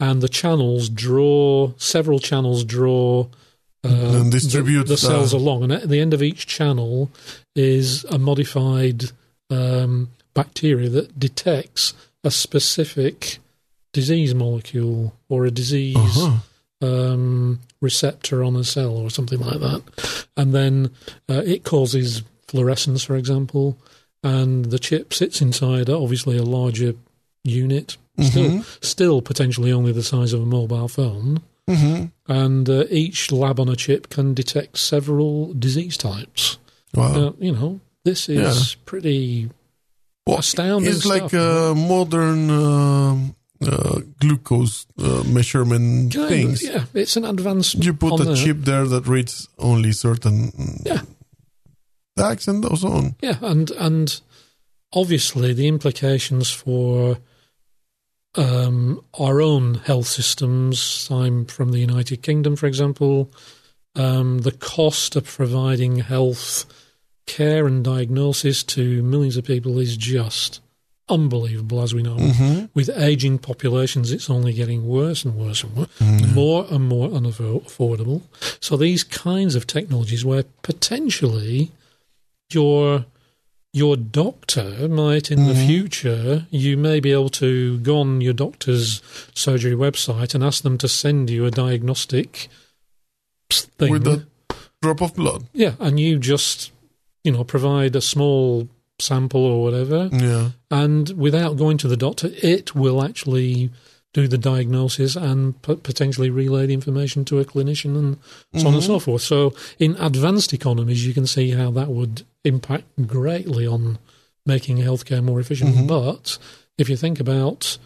and 0.00 0.20
the 0.22 0.28
channels 0.28 0.88
draw 0.88 1.72
several 1.76 2.18
channels 2.18 2.64
draw 2.64 3.26
uh, 3.84 3.88
And 3.88 4.32
distribute 4.32 4.84
the, 4.84 4.94
the 4.94 4.96
cells 4.96 5.32
the- 5.32 5.36
along, 5.36 5.64
and 5.64 5.72
at 5.72 5.88
the 5.88 6.00
end 6.00 6.14
of 6.14 6.22
each 6.22 6.46
channel 6.46 7.10
is 7.54 8.04
a 8.04 8.18
modified 8.18 9.10
um, 9.50 10.10
bacteria 10.34 10.88
that 10.88 11.18
detects 11.20 11.92
a 12.24 12.30
specific 12.30 13.38
disease 13.92 14.34
molecule 14.34 15.12
or 15.28 15.44
a 15.44 15.50
disease 15.50 15.96
Uh-huh. 15.96 16.38
Um, 16.82 17.60
receptor 17.80 18.42
on 18.44 18.56
a 18.56 18.64
cell 18.64 18.96
or 18.96 19.10
something 19.10 19.40
like 19.40 19.60
that. 19.60 20.26
And 20.36 20.54
then 20.54 20.90
uh, 21.28 21.42
it 21.44 21.64
causes 21.64 22.22
fluorescence, 22.48 23.04
for 23.04 23.16
example, 23.16 23.78
and 24.22 24.66
the 24.66 24.78
chip 24.78 25.14
sits 25.14 25.40
inside 25.40 25.88
obviously 25.88 26.36
a 26.36 26.42
larger 26.42 26.94
unit, 27.44 27.96
still, 28.20 28.62
still 28.80 29.22
potentially 29.22 29.72
only 29.72 29.92
the 29.92 30.02
size 30.02 30.32
of 30.32 30.42
a 30.42 30.46
mobile 30.46 30.88
phone. 30.88 31.42
hmm 31.68 32.04
And 32.28 32.68
uh, 32.68 32.84
each 32.90 33.32
lab 33.32 33.58
on 33.58 33.68
a 33.68 33.76
chip 33.76 34.10
can 34.10 34.34
detect 34.34 34.78
several 34.78 35.54
disease 35.54 35.96
types. 35.96 36.58
Wow. 36.94 37.14
Uh, 37.14 37.32
you 37.38 37.52
know, 37.52 37.80
this 38.04 38.28
is 38.28 38.76
pretty 38.84 39.50
Well, 40.26 40.38
astounding 40.38 40.90
it's 40.90 41.06
like 41.06 41.30
stuff, 41.30 41.34
uh, 41.34 41.74
modern 41.74 42.50
um 42.50 43.34
uh, 43.68 44.00
glucose 44.20 44.86
uh, 44.98 45.22
measurement 45.26 46.12
kind 46.14 46.24
of, 46.24 46.28
things. 46.30 46.62
yeah, 46.62 46.84
it's 46.94 47.16
an 47.16 47.24
advanced. 47.24 47.82
You 47.84 47.94
put 47.94 48.20
a 48.20 48.34
chip 48.34 48.58
there 48.60 48.86
that 48.86 49.06
reads 49.06 49.48
only 49.58 49.92
certain 49.92 50.52
Yeah. 50.84 51.02
tags 52.16 52.48
and 52.48 52.62
those 52.64 52.84
on. 52.84 53.16
Yeah, 53.22 53.38
and 53.42 53.70
and 53.72 54.20
obviously 54.92 55.52
the 55.54 55.68
implications 55.68 56.50
for 56.50 57.18
um, 58.34 59.04
our 59.18 59.40
own 59.40 59.74
health 59.74 60.06
systems. 60.06 61.08
I'm 61.10 61.44
from 61.46 61.70
the 61.72 61.78
United 61.80 62.22
Kingdom, 62.22 62.56
for 62.56 62.66
example. 62.66 63.30
Um, 63.94 64.38
the 64.38 64.52
cost 64.52 65.16
of 65.16 65.24
providing 65.26 65.96
health 65.98 66.64
care 67.26 67.66
and 67.66 67.84
diagnosis 67.84 68.62
to 68.64 69.02
millions 69.02 69.36
of 69.36 69.44
people 69.44 69.78
is 69.78 69.96
just 69.98 70.60
unbelievable, 71.08 71.82
as 71.82 71.94
we 71.94 72.02
know. 72.02 72.16
Mm-hmm. 72.16 72.66
With 72.74 72.88
aging 72.90 73.38
populations, 73.38 74.10
it's 74.12 74.30
only 74.30 74.52
getting 74.52 74.86
worse 74.86 75.24
and 75.24 75.34
worse 75.36 75.62
and 75.64 75.76
worse, 75.76 76.00
more 76.34 76.66
and 76.70 76.88
more 76.88 77.08
unaffordable. 77.08 78.22
So 78.60 78.76
these 78.76 79.04
kinds 79.04 79.54
of 79.54 79.66
technologies, 79.66 80.24
where 80.24 80.44
potentially 80.62 81.70
your 82.52 83.06
your 83.74 83.96
doctor 83.96 84.86
might 84.86 85.30
in 85.30 85.46
the 85.46 85.54
future 85.54 86.46
you 86.50 86.76
may 86.76 87.00
be 87.00 87.10
able 87.10 87.30
to 87.30 87.78
go 87.78 88.00
on 88.00 88.20
your 88.20 88.34
doctor's 88.34 89.00
surgery 89.34 89.72
website 89.74 90.34
and 90.34 90.44
ask 90.44 90.62
them 90.62 90.76
to 90.76 90.86
send 90.86 91.30
you 91.30 91.46
a 91.46 91.50
diagnostic 91.50 92.48
thing 93.50 93.90
With 93.92 94.06
a 94.06 94.26
drop 94.82 95.00
of 95.00 95.14
blood. 95.14 95.44
yeah 95.54 95.72
and 95.80 95.98
you 95.98 96.18
just 96.18 96.70
you 97.24 97.32
know 97.32 97.44
provide 97.44 97.96
a 97.96 98.02
small 98.02 98.68
sample 98.98 99.44
or 99.44 99.62
whatever 99.62 100.08
Yeah. 100.12 100.50
and 100.70 101.10
without 101.10 101.56
going 101.56 101.76
to 101.78 101.88
the 101.88 101.96
doctor 101.96 102.30
it 102.42 102.74
will 102.74 103.02
actually 103.02 103.70
do 104.14 104.28
the 104.28 104.38
diagnosis 104.38 105.16
and 105.16 105.60
p- 105.62 105.76
potentially 105.76 106.28
relay 106.30 106.66
the 106.66 106.74
information 106.74 107.24
to 107.24 107.40
a 107.40 107.44
clinician 107.46 107.96
and 107.96 108.18
so 108.60 108.68
on 108.68 108.74
and 108.74 108.82
so 108.82 108.98
forth. 108.98 109.22
So, 109.22 109.54
in 109.78 109.96
advanced 109.98 110.52
economies, 110.52 111.06
you 111.06 111.14
can 111.14 111.26
see 111.26 111.52
how 111.52 111.70
that 111.70 111.88
would 111.88 112.22
impact 112.44 112.84
greatly 113.06 113.66
on 113.66 113.98
making 114.44 114.76
healthcare 114.76 115.24
more 115.24 115.40
efficient. 115.40 115.88
But 115.88 116.36
if 116.76 116.90
you 116.90 116.96
think 116.96 117.20
about 117.20 117.78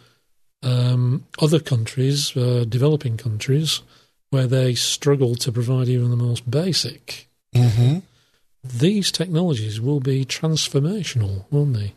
um, 0.65 1.25
other 1.41 1.61
countries, 1.61 2.37
uh, 2.37 2.65
developing 2.69 3.17
countries, 3.17 3.83
where 4.31 4.49
they 4.49 4.75
struggle 4.75 5.37
to 5.37 5.53
provide 5.53 5.89
even 5.89 6.11
the 6.11 6.17
most 6.17 6.51
basic, 6.51 7.29
Mm-hmm. 7.55 7.99
These 8.71 9.11
technologies 9.13 9.81
will 9.81 10.01
be 10.01 10.25
transformational, 10.25 11.45
won't 11.51 11.75
they? 11.75 11.95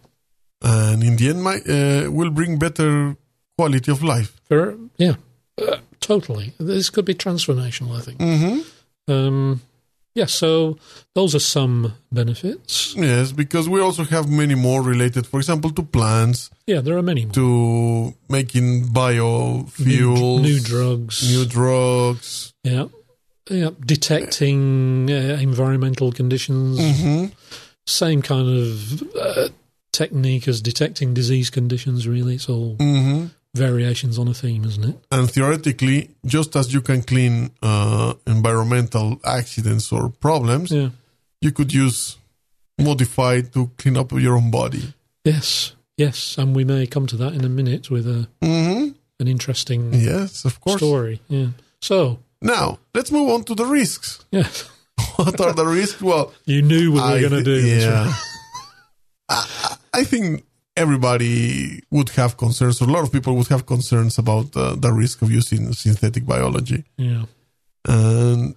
And 0.62 1.04
in 1.04 1.16
the 1.16 1.30
end, 1.30 1.44
my, 1.44 1.56
uh, 1.68 2.12
will 2.12 2.32
bring 2.32 2.60
better 2.60 3.16
quality 3.58 3.92
of 3.92 4.04
life. 4.04 4.40
For 4.48 4.78
yeah, 4.98 5.16
uh, 5.62 5.78
totally. 6.00 6.54
This 6.60 6.90
could 6.90 7.06
be 7.06 7.14
transformational. 7.16 7.98
I 7.98 8.02
think. 8.02 8.20
Mm-hmm. 8.20 9.12
Um, 9.12 9.62
yeah. 10.16 10.26
So 10.26 10.78
those 11.16 11.34
are 11.36 11.40
some 11.40 11.94
benefits. 12.12 12.94
Yes, 12.98 13.32
because 13.32 13.70
we 13.70 13.80
also 13.80 14.04
have 14.04 14.30
many 14.30 14.56
more 14.56 14.82
related, 14.82 15.26
for 15.28 15.40
example, 15.40 15.70
to 15.72 15.84
plants, 15.84 16.50
Yeah, 16.68 16.82
there 16.82 16.98
are 16.98 17.04
many 17.04 17.24
more. 17.26 17.34
to 17.34 18.14
making 18.28 18.86
biofuels, 18.88 20.42
new 20.42 20.60
drugs. 20.60 21.30
new 21.32 21.46
drugs. 21.46 22.54
yeah, 22.64 22.86
yeah. 23.50 23.70
Detecting 23.86 25.10
uh, 25.12 25.38
environmental 25.42 26.12
conditions. 26.12 26.80
Mm-hmm. 26.80 27.26
Same 27.88 28.22
kind 28.22 28.48
of 28.50 29.04
uh, 29.16 29.50
technique 29.92 30.48
as 30.48 30.62
detecting 30.62 31.14
disease 31.14 31.50
conditions. 31.50 32.08
Really, 32.08 32.36
it's 32.36 32.50
all 32.50 32.76
Mm-hmm. 32.78 33.26
variations 33.56 34.20
on 34.20 34.28
a 34.28 34.34
theme, 34.34 34.64
isn't 34.66 34.84
it? 34.86 34.96
And 35.12 35.30
theoretically, 35.32 36.10
just 36.26 36.56
as 36.56 36.72
you 36.74 36.82
can 36.82 37.02
clean 37.02 37.50
uh, 37.64 38.14
environmental 38.28 39.20
accidents 39.26 39.92
or 39.92 40.10
problems, 40.10 40.72
Yeah. 40.72 40.90
you 41.42 41.52
could 41.52 41.74
use 41.74 42.18
modify 42.78 43.42
to 43.42 43.72
clean 43.78 43.98
up 43.98 44.12
your 44.12 44.36
own 44.36 44.52
body. 44.52 44.94
Yes. 45.26 45.74
Yes. 45.98 46.38
And 46.38 46.56
we 46.56 46.64
may 46.64 46.86
come 46.88 47.08
to 47.08 47.18
that 47.18 47.34
in 47.34 47.44
a 47.44 47.50
minute 47.50 47.90
with 47.90 48.08
a 48.08 48.28
hmm 48.42 48.90
an 49.22 49.28
interesting 49.28 49.94
Yes, 49.94 50.46
of 50.46 50.62
course. 50.62 50.78
story. 50.78 51.20
Yeah. 51.28 51.48
So, 51.82 52.20
Now, 52.42 52.80
let's 52.94 53.12
move 53.12 53.30
on 53.30 53.44
to 53.46 53.56
the 53.56 53.66
risks. 53.66 54.24
yes. 54.32 54.70
What 55.16 55.40
are 55.42 55.54
the 55.54 55.66
risks? 55.66 56.02
Well, 56.02 56.34
You 56.46 56.62
knew 56.62 56.92
what 56.94 57.08
we 57.14 57.24
were 57.24 57.30
going 57.30 57.44
to 57.44 57.50
do. 57.56 57.60
Yeah. 57.66 58.14
I, 59.30 59.76
I 59.94 60.04
think 60.04 60.44
everybody 60.76 61.82
would 61.92 62.10
have 62.10 62.36
concerns, 62.38 62.82
or 62.82 62.86
a 62.90 62.92
lot 62.92 63.04
of 63.04 63.12
people 63.12 63.36
would 63.36 63.48
have 63.48 63.66
concerns 63.66 64.18
about 64.18 64.56
uh, 64.58 64.76
the 64.76 64.92
risk 64.92 65.22
of 65.22 65.32
using 65.32 65.72
synthetic 65.74 66.26
biology. 66.26 66.84
Yeah. 66.98 67.26
And 67.88 68.56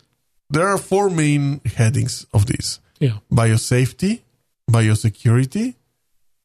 there 0.51 0.67
are 0.69 0.79
four 0.79 1.11
main 1.11 1.61
headings 1.77 2.27
of 2.33 2.47
this 2.47 2.81
Yeah. 3.01 3.19
biosafety, 3.31 4.21
biosecurity, 4.71 5.75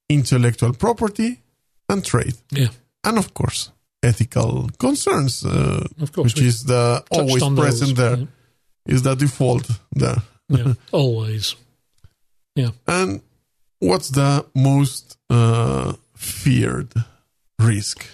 intellectual 0.09 0.73
property, 0.73 1.41
and 1.89 2.03
trade. 2.03 2.35
Yeah. 2.51 2.69
And 3.03 3.17
of 3.17 3.33
course, 3.33 3.71
ethical 4.03 4.69
concerns, 4.79 5.43
uh, 5.45 5.85
Of 5.99 6.11
course. 6.13 6.33
which 6.35 6.41
is 6.43 6.63
the 6.63 7.03
always 7.11 7.43
present 7.43 7.95
those. 7.95 8.17
there, 8.19 8.27
is 8.85 9.01
the 9.01 9.15
default 9.15 9.67
there. 9.93 10.21
Yeah. 10.49 10.57
yeah. 10.67 10.73
Always. 10.91 11.55
And 12.87 13.21
what's 13.79 14.09
the 14.09 14.45
most 14.55 15.17
uh, 15.29 15.93
feared 16.15 16.93
risk? 17.59 18.05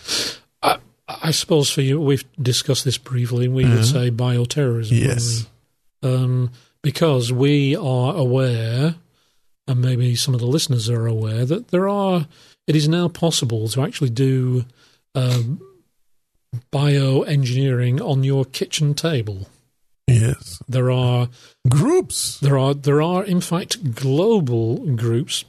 I, 0.62 0.78
I 1.08 1.32
suppose 1.32 1.70
for 1.70 1.82
you, 1.82 2.00
we've 2.02 2.26
discussed 2.42 2.84
this 2.86 2.98
briefly. 2.98 3.48
We 3.48 3.64
Yeah. 3.64 3.76
would 3.76 3.86
say 3.86 4.12
bioterrorism. 4.12 4.92
Yes. 5.00 5.48
Um, 6.02 6.52
because 6.82 7.32
we 7.32 7.76
are 7.78 8.14
aware, 8.16 8.96
and 9.68 9.82
maybe 9.82 10.16
some 10.16 10.34
of 10.34 10.42
the 10.42 10.48
listeners 10.48 10.90
are 10.90 11.08
aware, 11.08 11.46
that 11.46 11.70
there 11.70 11.88
are, 11.88 12.28
it 12.68 12.76
is 12.76 12.90
now 12.90 13.08
possible 13.08 13.70
to 13.70 13.82
actually 13.84 14.10
do 14.10 14.66
um, 15.16 15.62
bioengineering 16.72 18.00
on 18.02 18.24
your 18.24 18.46
kitchen 18.46 18.94
table. 18.94 19.48
Yes. 20.08 20.62
There 20.68 20.92
are, 20.92 21.30
Groups. 21.70 22.40
there 22.40 22.58
are, 22.58 22.74
there 22.74 23.02
are, 23.02 23.24
in 23.24 23.42
fact, 23.42 23.96
global 23.96 24.78
groups, 24.96 25.46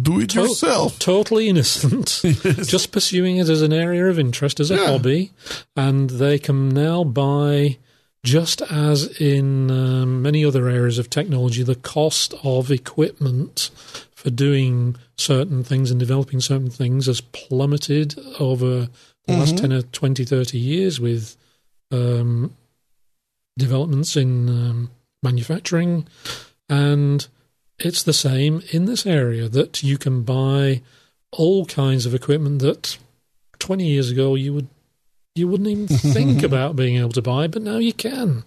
Do 0.00 0.20
it 0.20 0.30
To- 0.30 0.42
yourself. 0.42 0.98
totally 0.98 1.48
innocent, 1.48 2.20
Yes. 2.24 2.66
just 2.68 2.90
pursuing 2.92 3.36
it 3.36 3.48
as 3.48 3.62
an 3.62 3.72
area 3.72 4.06
of 4.08 4.18
interest, 4.18 4.60
as 4.60 4.70
a 4.70 4.76
Yeah. 4.76 4.86
hobby, 4.86 5.30
and 5.76 6.08
they 6.10 6.38
can 6.38 6.70
now 6.70 7.04
buy, 7.04 7.76
just 8.24 8.62
as 8.62 9.06
in 9.20 9.70
um, 9.70 10.22
many 10.22 10.44
other 10.44 10.68
areas 10.68 10.98
of 10.98 11.10
technology, 11.10 11.62
the 11.62 11.74
cost 11.74 12.34
of 12.42 12.70
equipment 12.70 13.70
for 14.14 14.30
doing 14.30 14.96
certain 15.16 15.62
things 15.62 15.90
and 15.90 16.00
developing 16.00 16.40
certain 16.40 16.70
things 16.70 17.06
has 17.06 17.20
plummeted 17.20 18.18
over 18.40 18.88
the 19.28 19.36
last 19.36 19.54
Mhm. 19.54 19.60
10 19.60 19.72
or 19.72 19.82
20, 19.82 20.24
30 20.24 20.58
years 20.58 20.98
with 20.98 21.36
um, 21.92 22.52
developments 23.58 24.16
in 24.16 24.48
um, 24.48 24.90
manufacturing. 25.22 26.06
And 26.68 27.26
it's 27.78 28.02
the 28.02 28.12
same 28.12 28.62
in 28.72 28.84
this 28.86 29.06
area 29.06 29.48
that 29.48 29.82
you 29.82 29.98
can 29.98 30.22
buy 30.22 30.82
all 31.32 31.64
kinds 31.66 32.06
of 32.06 32.14
equipment 32.14 32.60
that 32.62 32.98
20 33.58 33.86
years 33.86 34.10
ago 34.10 34.34
you 34.34 34.54
would 34.54 34.68
you 35.34 35.46
wouldn't 35.46 35.68
even 35.68 35.86
think 36.12 36.42
about 36.42 36.74
being 36.74 36.96
able 36.96 37.10
to 37.12 37.20
buy 37.22 37.46
but 37.46 37.60
now 37.62 37.76
you 37.76 37.92
can 37.92 38.44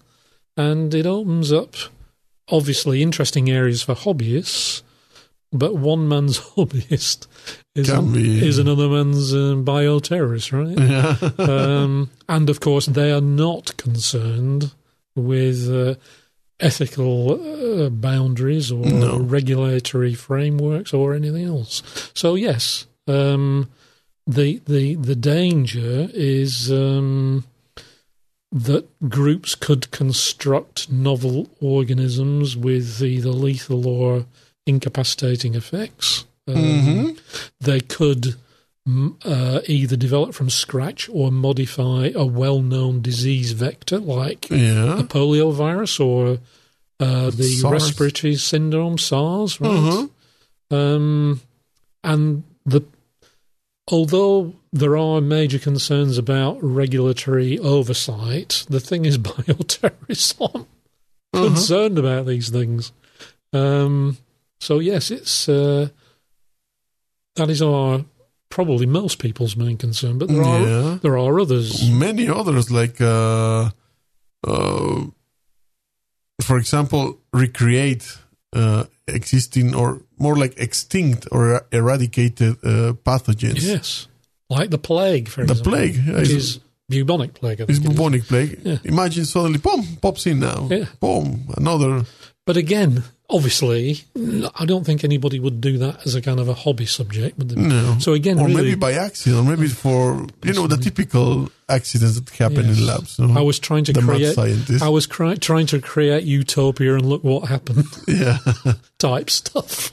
and 0.56 0.92
it 0.92 1.06
opens 1.06 1.52
up 1.52 1.74
obviously 2.48 3.00
interesting 3.00 3.48
areas 3.48 3.82
for 3.82 3.94
hobbyists 3.94 4.82
but 5.52 5.76
one 5.76 6.08
man's 6.08 6.38
hobbyist 6.56 7.26
is, 7.74 7.90
be. 8.12 8.46
is 8.46 8.58
another 8.58 8.88
man's 8.88 9.34
um, 9.34 9.64
bioterrorist 9.64 10.52
right 10.52 10.78
Yeah. 10.78 11.44
um, 11.52 12.10
and 12.28 12.48
of 12.50 12.60
course, 12.60 12.86
they 12.86 13.12
are 13.12 13.20
not 13.20 13.76
concerned 13.76 14.72
with 15.14 15.70
uh, 15.70 15.94
ethical 16.60 17.32
uh, 17.84 17.90
boundaries 17.90 18.70
or 18.72 18.86
No. 18.86 19.18
regulatory 19.18 20.14
frameworks 20.14 20.94
or 20.94 21.14
anything 21.14 21.44
else. 21.44 21.82
So 22.14 22.34
yes, 22.34 22.86
um, 23.06 23.68
the 24.26 24.60
the 24.66 24.94
the 24.94 25.16
danger 25.16 26.08
is 26.14 26.70
um, 26.70 27.44
that 28.52 28.86
groups 29.08 29.54
could 29.54 29.90
construct 29.90 30.90
novel 30.90 31.48
organisms 31.60 32.56
with 32.56 33.02
either 33.02 33.30
lethal 33.30 33.88
or 33.88 34.26
incapacitating 34.66 35.54
effects. 35.54 36.24
Um, 36.46 36.54
Mhm. 36.56 37.18
They 37.60 37.80
could 37.80 38.36
uh, 39.24 39.60
either 39.68 39.94
develop 39.96 40.34
from 40.34 40.50
scratch 40.50 41.08
or 41.12 41.30
modify 41.30 42.10
a 42.16 42.24
well-known 42.26 43.00
disease 43.00 43.52
vector 43.52 43.98
like 44.00 44.50
Yeah. 44.50 45.02
polio 45.08 45.52
virus 45.52 46.00
or 46.00 46.38
uh, 46.98 47.30
the 47.30 47.44
SARS. 47.60 47.72
respiratory 47.72 48.34
syndrome 48.36 48.98
SARS, 48.98 49.60
right? 49.60 49.70
Uh-huh. 49.70 50.76
Um, 50.76 51.40
and 52.02 52.42
the 52.66 52.82
although 53.90 54.54
there 54.72 54.96
are 54.96 55.20
major 55.20 55.58
concerns 55.58 56.18
about 56.18 56.58
regulatory 56.62 57.58
oversight, 57.58 58.64
the 58.68 58.80
thing 58.80 59.04
is 59.04 59.16
bioterrorists 59.30 60.40
aren't 60.40 60.66
Uh-huh. 61.34 61.46
concerned 61.46 61.98
about 61.98 62.26
these 62.26 62.48
things. 62.50 62.90
Um, 63.52 64.18
so 64.62 64.80
yes, 64.80 65.10
it's 65.10 65.48
uh, 65.48 65.88
that 67.36 67.50
is 67.50 67.60
our 67.62 68.04
probably 68.48 68.86
most 68.86 69.18
people's 69.18 69.56
main 69.56 69.76
concern, 69.76 70.18
but 70.18 70.28
there 70.28 70.42
are 70.44 70.60
Yeah. 70.60 70.98
there 71.02 71.16
are 71.18 71.40
others. 71.40 71.90
Many 71.90 72.28
others, 72.28 72.70
like, 72.70 73.00
uh, 73.00 73.70
uh, 74.46 75.00
for 76.40 76.58
example, 76.58 77.18
recreate 77.32 78.04
uh, 78.54 78.84
existing 79.08 79.74
or 79.74 80.02
more 80.18 80.36
like 80.36 80.54
extinct 80.58 81.26
or 81.32 81.66
eradicated 81.72 82.56
uh, 82.64 82.92
pathogens. 83.04 83.62
Yes, 83.62 84.08
like 84.50 84.70
the 84.70 84.78
plague, 84.78 85.28
for 85.28 85.44
The 85.44 85.52
example, 85.52 85.72
plague 85.72 85.96
which 86.18 86.30
is, 86.30 86.60
bubonic 86.88 87.32
plague. 87.34 87.60
I 87.60 87.64
is 87.64 87.78
think 87.78 87.86
it 87.86 87.92
is. 87.92 87.96
bubonic 87.96 88.22
plague. 88.28 88.60
Yeah. 88.64 88.78
Imagine 88.84 89.24
suddenly, 89.24 89.58
boom, 89.58 89.82
pops 90.02 90.26
in 90.26 90.40
now. 90.40 90.68
Yeah. 90.70 90.86
Boom, 91.00 91.48
another. 91.56 92.04
But 92.44 92.56
again, 92.56 93.04
obviously, 93.30 94.00
I 94.58 94.64
don't 94.66 94.84
think 94.84 95.04
anybody 95.04 95.38
would 95.38 95.60
do 95.60 95.78
that 95.78 96.04
as 96.04 96.16
a 96.16 96.20
kind 96.20 96.40
of 96.40 96.48
a 96.48 96.54
hobby 96.54 96.86
subject. 96.86 97.38
Would? 97.38 97.56
No. 97.56 97.96
So 98.00 98.14
again, 98.14 98.38
or 98.40 98.46
really, 98.48 98.62
maybe 98.62 98.74
by 98.74 98.92
accident, 98.94 99.46
or 99.46 99.48
maybe 99.48 99.68
for 99.68 100.26
you 100.42 100.52
know 100.52 100.66
the 100.66 100.76
typical 100.76 101.48
accidents 101.68 102.18
that 102.20 102.28
happen 102.30 102.66
Yes. 102.66 102.78
in 102.78 102.86
labs. 102.86 103.18
You 103.20 103.26
know? 103.28 103.38
I 103.38 103.42
was 103.42 103.60
trying 103.60 103.84
to 103.84 103.92
the 103.92 104.00
create. 104.02 104.34
scientist. 104.34 104.82
I 104.82 104.88
was 104.88 105.06
cri- 105.06 105.38
trying 105.38 105.66
to 105.66 105.80
create 105.80 106.24
utopia 106.24 106.94
and 106.96 107.06
look 107.06 107.22
what 107.22 107.48
happened 107.48 107.86
yeah, 108.08 108.38
type 108.98 109.30
stuff. 109.30 109.92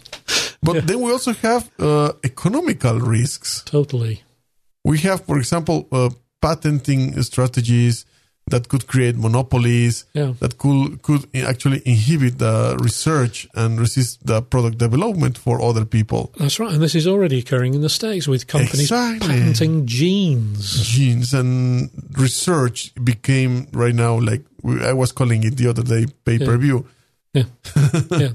but 0.64 0.88
then 0.88 1.02
we 1.02 1.12
also 1.12 1.34
have 1.34 1.70
uh, 1.80 2.14
economical 2.24 3.00
risks. 3.00 3.62
Totally. 3.66 4.24
We 4.84 4.98
have, 5.00 5.24
for 5.26 5.38
example, 5.38 5.88
uh, 5.92 6.10
patenting 6.42 7.22
strategies 7.22 8.06
that 8.50 8.68
could 8.68 8.86
create 8.88 9.16
monopolies 9.18 10.06
Yeah. 10.14 10.34
that 10.40 10.58
could 10.58 11.02
could 11.02 11.24
actually 11.36 11.82
inhibit 11.86 12.38
the 12.40 12.78
research 12.80 13.48
and 13.56 13.80
resist 13.80 14.20
the 14.26 14.42
product 14.42 14.78
development 14.78 15.38
for 15.38 15.62
other 15.62 15.86
people. 15.86 16.32
That's 16.38 16.60
right. 16.60 16.74
And 16.74 16.82
this 16.82 16.96
is 16.96 17.06
already 17.08 17.40
occurring 17.40 17.74
in 17.76 17.82
the 17.82 17.90
States 17.90 18.28
with 18.28 18.48
companies 18.48 18.92
Exactly. 18.92 19.28
patenting 19.28 19.86
genes. 19.86 20.88
Genes 20.88 21.34
and 21.34 21.90
research 22.18 22.92
became 23.04 23.68
right 23.74 23.96
now 23.96 24.20
like 24.20 24.44
I 24.92 24.94
was 24.94 25.12
calling 25.14 25.44
it 25.44 25.56
the 25.58 25.68
other 25.70 25.84
day 25.84 26.06
pay 26.26 26.38
per 26.40 26.58
view. 26.58 26.86
yeah, 27.34 27.44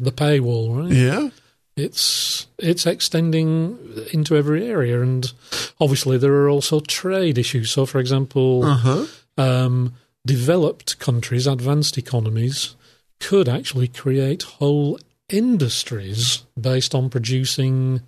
the 0.01 0.13
paywall, 0.15 0.85
right? 0.85 0.93
Yeah. 0.93 1.29
It's 1.77 2.47
it's 2.59 2.87
extending 2.87 3.77
into 4.13 4.37
every 4.37 4.65
area, 4.69 5.03
and 5.03 5.33
obviously 5.81 6.17
there 6.19 6.33
are 6.35 6.49
also 6.49 6.79
trade 6.81 7.37
issues. 7.37 7.73
So, 7.73 7.85
for 7.85 7.99
example, 7.99 8.63
Uh 8.65 8.77
huh. 8.77 9.05
um, 9.39 9.93
developed 10.27 10.99
countries, 10.99 11.47
advanced 11.47 11.99
economies, 11.99 12.77
could 13.21 13.49
actually 13.49 13.89
create 13.89 14.43
whole 14.43 14.99
industries 15.29 16.45
based 16.61 16.95
on 16.95 17.11
producing 17.11 18.01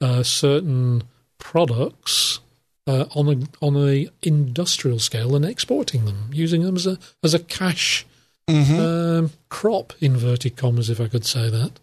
uh, 0.00 0.22
certain 0.22 1.02
products 1.38 2.40
uh, 2.86 3.06
on 3.14 3.28
a 3.28 3.64
on 3.64 3.76
a 3.76 4.08
industrial 4.22 4.98
scale 4.98 5.36
and 5.36 5.44
exporting 5.44 6.04
them, 6.04 6.30
using 6.32 6.62
them 6.62 6.76
as 6.76 6.86
a 6.86 6.98
as 7.22 7.34
a 7.34 7.38
cash 7.38 8.06
Mm-hmm. 8.50 8.80
um, 8.80 9.30
crop, 9.48 9.92
inverted 10.00 10.56
commas, 10.56 10.90
if 10.90 11.00
I 11.00 11.06
could 11.06 11.24
say 11.24 11.48
that. 11.50 11.78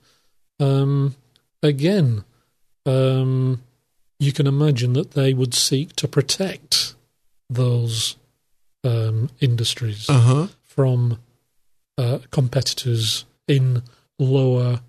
Um, 0.59 1.15
again, 1.63 2.25
um, 2.85 3.61
you 4.19 4.33
can 4.33 4.47
imagine 4.47 4.91
that 4.93 5.11
they 5.11 5.33
would 5.33 5.53
seek 5.53 5.95
to 5.95 6.09
protect 6.09 6.95
those 7.49 8.17
um, 8.87 9.29
industries 9.39 10.09
Uh 10.09 10.19
huh. 10.29 10.47
from 10.63 11.19
uh, 11.97 12.19
competitors 12.31 13.25
in 13.47 13.81
lower 14.19 14.79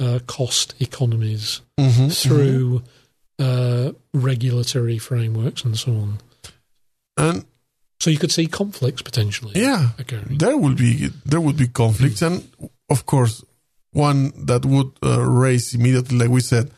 uh, 0.00 0.18
cost 0.26 0.74
economies 0.80 1.62
Mm-hmm. 1.78 2.08
through 2.08 2.82
uh, 3.38 3.92
regulatory 4.12 4.98
frameworks 4.98 5.64
and 5.64 5.78
so 5.78 5.92
on. 5.92 6.18
And 7.16 7.44
So 8.00 8.10
you 8.10 8.18
could 8.18 8.32
see 8.32 8.46
conflicts 8.46 9.02
potentially 9.02 9.52
yeah, 9.60 9.90
occurring. 9.98 10.38
there 10.38 10.56
will 10.58 10.74
be 10.74 11.10
there 11.24 11.40
would 11.40 11.56
be 11.56 11.68
conflicts, 11.68 12.22
and 12.22 12.42
of 12.88 13.04
course, 13.06 13.44
one 13.92 14.32
that 14.46 14.64
would 14.64 14.90
uh, 15.02 15.20
raise 15.44 15.74
immediately, 15.74 16.16
like 16.18 16.30
we 16.30 16.40
said, 16.40 16.70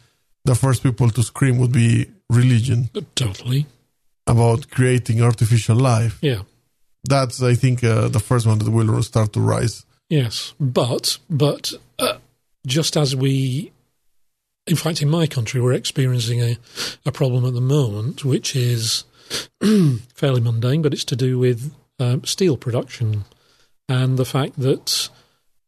the 0.44 0.54
first 0.54 0.82
people 0.82 1.10
to 1.10 1.22
scream 1.22 1.58
would 1.58 1.72
be 1.72 2.06
religion 2.30 2.90
Totally. 3.14 3.66
About 4.26 4.70
creating 4.70 5.22
artificial 5.22 5.76
life. 5.76 6.18
Yeah. 6.22 6.42
That's, 7.04 7.42
I 7.42 7.54
think, 7.54 7.82
uh, 7.82 8.08
the 8.08 8.20
first 8.20 8.46
one 8.46 8.58
that 8.58 8.70
will 8.70 9.02
start 9.02 9.32
to 9.32 9.40
rise. 9.40 9.84
Yes, 10.08 10.52
but 10.60 11.18
but 11.30 11.72
uh, 11.98 12.18
just 12.66 12.96
as 12.96 13.16
we, 13.16 13.72
in 14.66 14.76
fact, 14.76 15.00
in 15.02 15.08
my 15.08 15.26
country, 15.26 15.60
we're 15.60 15.72
experiencing 15.72 16.40
a, 16.40 16.56
a 17.06 17.10
problem 17.12 17.44
at 17.46 17.54
the 17.54 17.60
moment, 17.62 18.24
which 18.24 18.54
is 18.54 19.04
fairly 20.14 20.40
mundane, 20.40 20.82
but 20.82 20.92
it's 20.92 21.04
to 21.06 21.16
do 21.16 21.38
with 21.38 21.74
um, 21.98 22.24
steel 22.24 22.56
production 22.56 23.24
and 23.88 24.18
the 24.18 24.24
fact 24.24 24.58
that 24.60 25.08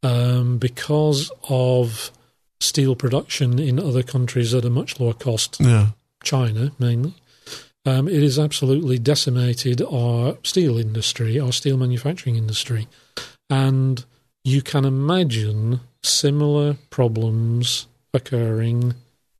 um, 0.03 0.57
because 0.57 1.31
of 1.49 2.11
steel 2.59 2.95
production 2.95 3.59
in 3.59 3.79
other 3.79 4.03
countries 4.03 4.53
at 4.53 4.65
a 4.65 4.69
much 4.69 4.99
lower 4.99 5.13
cost, 5.13 5.59
Yeah. 5.59 5.87
China 6.23 6.71
mainly, 6.79 7.13
um, 7.85 8.07
it 8.07 8.21
has 8.21 8.37
absolutely 8.39 8.97
decimated 8.99 9.81
our 9.81 10.37
steel 10.43 10.77
industry, 10.77 11.39
our 11.39 11.51
steel 11.51 11.77
manufacturing 11.77 12.35
industry. 12.35 12.87
And 13.49 14.03
you 14.43 14.61
can 14.61 14.85
imagine 14.85 15.79
similar 16.03 16.77
problems 16.89 17.87
occurring 18.13 18.95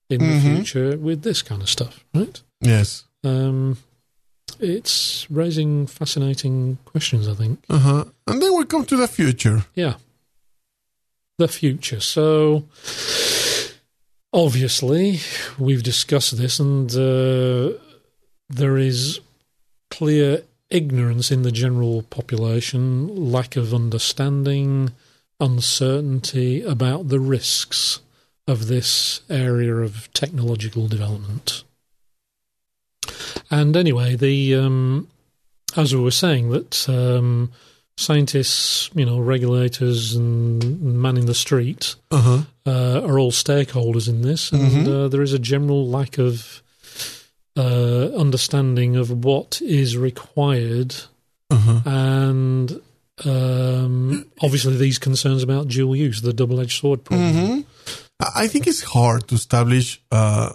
in 0.10 0.20
the 0.20 0.26
Mhm. 0.40 0.42
future 0.58 0.98
with 0.98 1.22
this 1.24 1.42
kind 1.42 1.62
of 1.62 1.70
stuff, 1.70 2.04
right? 2.14 2.42
Yes. 2.62 3.04
Um, 3.24 3.78
it's 4.60 5.26
raising 5.30 5.88
fascinating 5.88 6.78
questions, 6.86 7.28
I 7.28 7.34
think. 7.34 7.60
Uh 7.70 7.80
huh. 7.80 8.06
And 8.28 8.42
then 8.42 8.56
we 8.56 8.66
come 8.66 8.86
to 8.86 8.96
the 8.98 9.08
future. 9.08 9.66
Yeah. 9.76 9.96
The 11.38 11.48
future. 11.48 12.00
So, 12.00 12.66
obviously, 14.34 15.20
we've 15.58 15.84
discussed 15.84 16.38
this, 16.38 16.60
and 16.60 16.90
uh, 16.96 17.74
there 18.50 18.78
is 18.78 19.20
clear 19.92 20.44
ignorance 20.70 21.32
in 21.32 21.44
the 21.44 21.52
general 21.52 22.04
population, 22.04 23.32
lack 23.32 23.56
of 23.56 23.74
understanding, 23.74 24.92
uncertainty 25.40 26.62
about 26.64 27.08
the 27.10 27.20
risks 27.20 28.00
of 28.48 28.68
this 28.68 29.22
area 29.30 29.76
of 29.76 30.12
technological 30.14 30.88
development. 30.88 31.64
And 33.52 33.76
anyway, 33.78 34.16
the 34.16 34.56
um, 34.56 35.08
as 35.78 35.94
we 35.94 36.02
were 36.02 36.12
saying 36.12 36.50
that 36.52 36.88
um, 36.90 37.52
scientists, 37.98 38.90
you 38.96 39.06
know, 39.06 39.20
regulators, 39.20 40.16
and 40.16 40.82
man 41.02 41.18
in 41.18 41.26
the 41.26 41.36
street 41.36 41.96
Uh 42.12 42.22
huh. 42.22 42.42
uh, 42.66 43.02
are 43.08 43.20
all 43.20 43.32
stakeholders 43.32 44.08
in 44.08 44.22
this, 44.22 44.52
and 44.52 44.62
Mhm. 44.72 44.88
uh, 44.88 45.08
there 45.08 45.22
is 45.22 45.34
a 45.34 45.40
general 45.40 45.88
lack 45.88 46.18
of 46.18 46.62
uh, 47.58 48.10
understanding 48.18 48.96
of 48.96 49.10
what 49.26 49.62
is 49.62 49.96
required, 49.98 50.96
Uh 51.50 51.56
huh. 51.58 51.80
and 51.86 52.82
um, 53.24 54.26
obviously 54.42 54.76
these 54.78 55.00
concerns 55.00 55.44
about 55.44 55.68
dual 55.70 55.96
use, 55.96 56.22
the 56.22 56.34
double-edged 56.34 56.80
sword 56.82 57.04
problem. 57.04 57.34
hmm 57.34 57.62
I 58.20 58.48
think 58.48 58.66
it's 58.68 58.82
hard 58.84 59.28
to 59.28 59.36
establish 59.36 60.02
uh, 60.12 60.54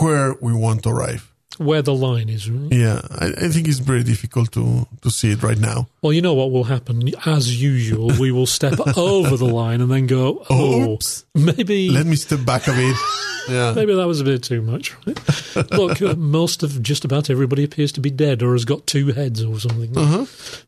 where 0.00 0.34
we 0.40 0.52
want 0.54 0.82
to 0.84 0.88
arrive. 0.90 1.30
Where 1.58 1.82
the 1.82 1.94
line 1.94 2.28
is, 2.28 2.50
right? 2.50 2.72
Yeah, 2.72 3.00
I, 3.10 3.26
I 3.44 3.48
think 3.48 3.68
it's 3.68 3.78
very 3.78 4.02
difficult 4.02 4.52
to, 4.52 4.86
to 5.02 5.10
see 5.10 5.32
it 5.32 5.42
right 5.42 5.58
now. 5.58 5.88
Well, 6.02 6.12
you 6.12 6.22
know 6.22 6.34
what 6.34 6.50
will 6.50 6.64
happen. 6.64 7.10
As 7.26 7.60
usual, 7.60 8.08
we 8.18 8.32
will 8.32 8.46
step 8.46 8.74
over 8.96 9.36
the 9.36 9.46
line 9.46 9.80
and 9.80 9.90
then 9.90 10.06
go, 10.06 10.44
oh, 10.50 10.94
Oops. 10.94 11.24
maybe 11.34 11.90
Let 11.90 12.06
me 12.06 12.16
step 12.16 12.44
back 12.44 12.66
a 12.68 12.72
bit. 12.72 12.96
Yeah. 13.46 13.74
Maybe 13.74 13.94
that 13.94 14.06
was 14.06 14.22
a 14.22 14.24
bit 14.24 14.42
too 14.42 14.62
much. 14.62 14.94
Right? 15.06 15.70
Look, 15.72 16.00
uh, 16.00 16.14
most 16.14 16.62
of 16.62 16.82
just 16.82 17.04
about 17.04 17.28
everybody 17.28 17.62
appears 17.62 17.92
to 17.92 18.00
be 18.00 18.10
dead 18.10 18.42
or 18.42 18.52
has 18.52 18.64
got 18.64 18.86
two 18.86 19.08
heads 19.08 19.42
or 19.44 19.60
something. 19.60 19.94
Uh-huh. 19.96 20.24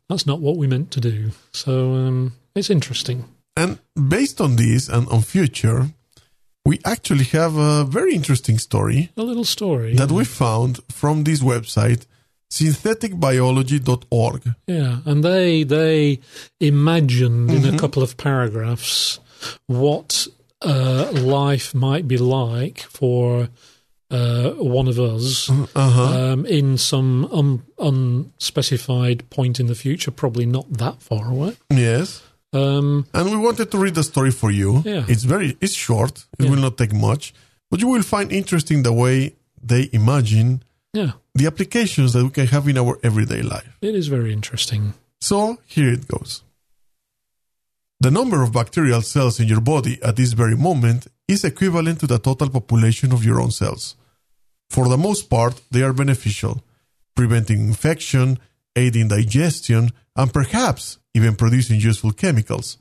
That's 0.09 0.27
not 0.27 0.41
what 0.41 0.57
we 0.57 0.67
meant 0.67 0.91
to 0.91 1.01
do. 1.01 1.31
So 1.53 1.93
um, 1.93 2.33
it's 2.55 2.69
interesting. 2.69 3.25
And 3.55 3.79
based 3.95 4.39
on 4.39 4.55
this 4.57 4.87
and 4.89 5.07
on 5.09 5.21
future, 5.21 5.87
we 6.69 6.75
actually 6.83 7.23
have 7.39 7.55
a 7.55 7.83
very 7.97 8.13
interesting 8.19 8.57
story 8.59 8.99
A 9.15 9.21
little 9.29 9.45
story. 9.45 9.93
that 9.95 10.11
we 10.11 10.23
found 10.25 10.73
from 10.91 11.23
this 11.23 11.41
website, 11.41 12.01
syntheticbiology.org. 12.51 14.41
yeah, 14.67 14.97
and 15.05 15.23
they 15.23 15.63
they 15.63 16.19
imagined 16.59 17.49
in 17.51 17.61
Mm-hmm. 17.61 17.75
a 17.75 17.79
couple 17.79 18.03
of 18.03 18.15
paragraphs 18.17 19.19
what 19.67 20.27
uh, 20.61 21.11
life 21.13 21.73
might 21.75 22.07
be 22.07 22.17
like 22.17 22.79
for 22.99 23.49
uh, 24.09 24.51
one 24.79 24.87
of 24.87 24.97
us 24.99 25.49
Uh-huh. 25.75 26.03
um, 26.33 26.45
in 26.45 26.77
some 26.77 27.27
un- 27.31 27.61
unspecified 27.77 29.29
point 29.29 29.59
in 29.59 29.67
the 29.67 29.75
future, 29.75 30.11
probably 30.11 30.45
not 30.45 30.65
that 30.77 31.01
far 31.01 31.29
away. 31.29 31.55
Yes. 31.69 32.21
Um, 32.53 33.05
And 33.13 33.29
we 33.29 33.37
wanted 33.37 33.69
to 33.71 33.77
read 33.77 33.95
the 33.95 34.03
story 34.03 34.31
for 34.31 34.51
you. 34.51 34.81
Yeah. 34.85 35.05
It's 35.07 35.23
very 35.23 35.57
it's 35.61 35.73
short. 35.73 36.25
It 36.39 36.45
Yeah. 36.45 36.51
will 36.51 36.61
not 36.61 36.77
take 36.77 36.93
much, 36.93 37.33
but 37.69 37.79
you 37.81 37.87
will 37.87 38.03
find 38.03 38.31
interesting 38.31 38.83
the 38.83 38.93
way 38.93 39.35
they 39.61 39.89
imagine 39.91 40.63
yeah, 40.93 41.11
the 41.35 41.45
applications 41.45 42.13
that 42.13 42.23
we 42.23 42.29
can 42.29 42.47
have 42.47 42.67
in 42.69 42.77
our 42.77 42.97
everyday 43.03 43.41
life. 43.41 43.77
it 43.81 43.95
is 43.95 44.07
very 44.07 44.31
interesting. 44.31 44.93
So 45.19 45.57
here 45.65 45.91
it 45.91 46.07
goes. 46.07 46.43
The 47.99 48.11
number 48.11 48.43
of 48.43 48.51
bacterial 48.51 49.01
cells 49.01 49.39
in 49.39 49.47
your 49.47 49.61
body 49.61 49.99
at 50.03 50.15
this 50.15 50.33
very 50.33 50.55
moment 50.55 51.07
is 51.27 51.43
equivalent 51.43 51.99
to 51.99 52.07
the 52.07 52.19
total 52.19 52.49
population 52.49 53.11
of 53.11 53.23
your 53.25 53.41
own 53.41 53.51
cells. 53.51 53.95
For 54.69 54.87
the 54.87 54.97
most 54.97 55.29
part, 55.29 55.61
they 55.71 55.81
are 55.83 55.93
beneficial, 55.93 56.63
preventing 57.15 57.59
infection, 57.67 58.37
aiding 58.75 59.07
digestion, 59.07 59.91
and 60.15 60.31
perhaps 60.31 60.99
even 61.17 61.35
producing 61.35 61.79
useful 61.79 62.11
chemicals. 62.11 62.77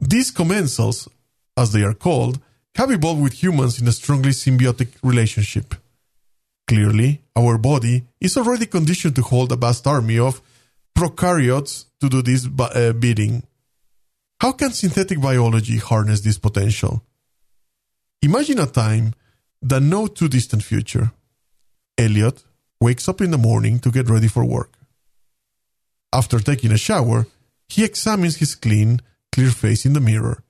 These 0.00 0.30
commensals, 0.32 1.08
as 1.56 1.72
they 1.72 1.82
are 1.82 1.94
called, 1.94 2.38
have 2.76 2.90
evolved 2.90 3.22
with 3.22 3.42
humans 3.42 3.80
in 3.80 3.88
a 3.88 3.92
strongly 3.92 4.30
symbiotic 4.32 4.90
relationship. 5.02 5.74
Clearly, 6.66 7.22
our 7.36 7.58
body 7.58 8.04
is 8.20 8.36
already 8.36 8.66
conditioned 8.66 9.16
to 9.16 9.22
hold 9.22 9.52
a 9.52 9.56
vast 9.56 9.86
army 9.86 10.18
of 10.18 10.40
prokaryotes 10.96 11.86
to 12.00 12.08
do 12.08 12.22
this 12.22 12.46
uh, 12.46 12.92
bidding. 12.92 13.42
How 14.40 14.52
can 14.52 14.72
synthetic 14.72 15.20
biology 15.20 15.78
harness 15.78 16.20
this 16.20 16.38
potential? 16.38 17.02
Imagine 18.22 18.60
a 18.60 18.66
time, 18.66 19.14
the 19.62 19.80
no 19.80 20.06
too 20.06 20.28
distant 20.28 20.62
future. 20.62 21.12
Elliot 21.96 22.42
wakes 22.80 23.08
up 23.08 23.20
in 23.20 23.30
the 23.30 23.38
morning 23.38 23.78
to 23.80 23.90
get 23.90 24.08
ready 24.08 24.28
for 24.28 24.44
work. 24.44 24.72
After 26.14 26.38
taking 26.38 26.70
a 26.70 26.78
shower, 26.78 27.26
he 27.68 27.82
examines 27.82 28.36
his 28.36 28.54
clean, 28.54 29.00
clear 29.32 29.50
face 29.50 29.84
in 29.84 29.94
the 29.94 30.00
mirror, 30.00 30.44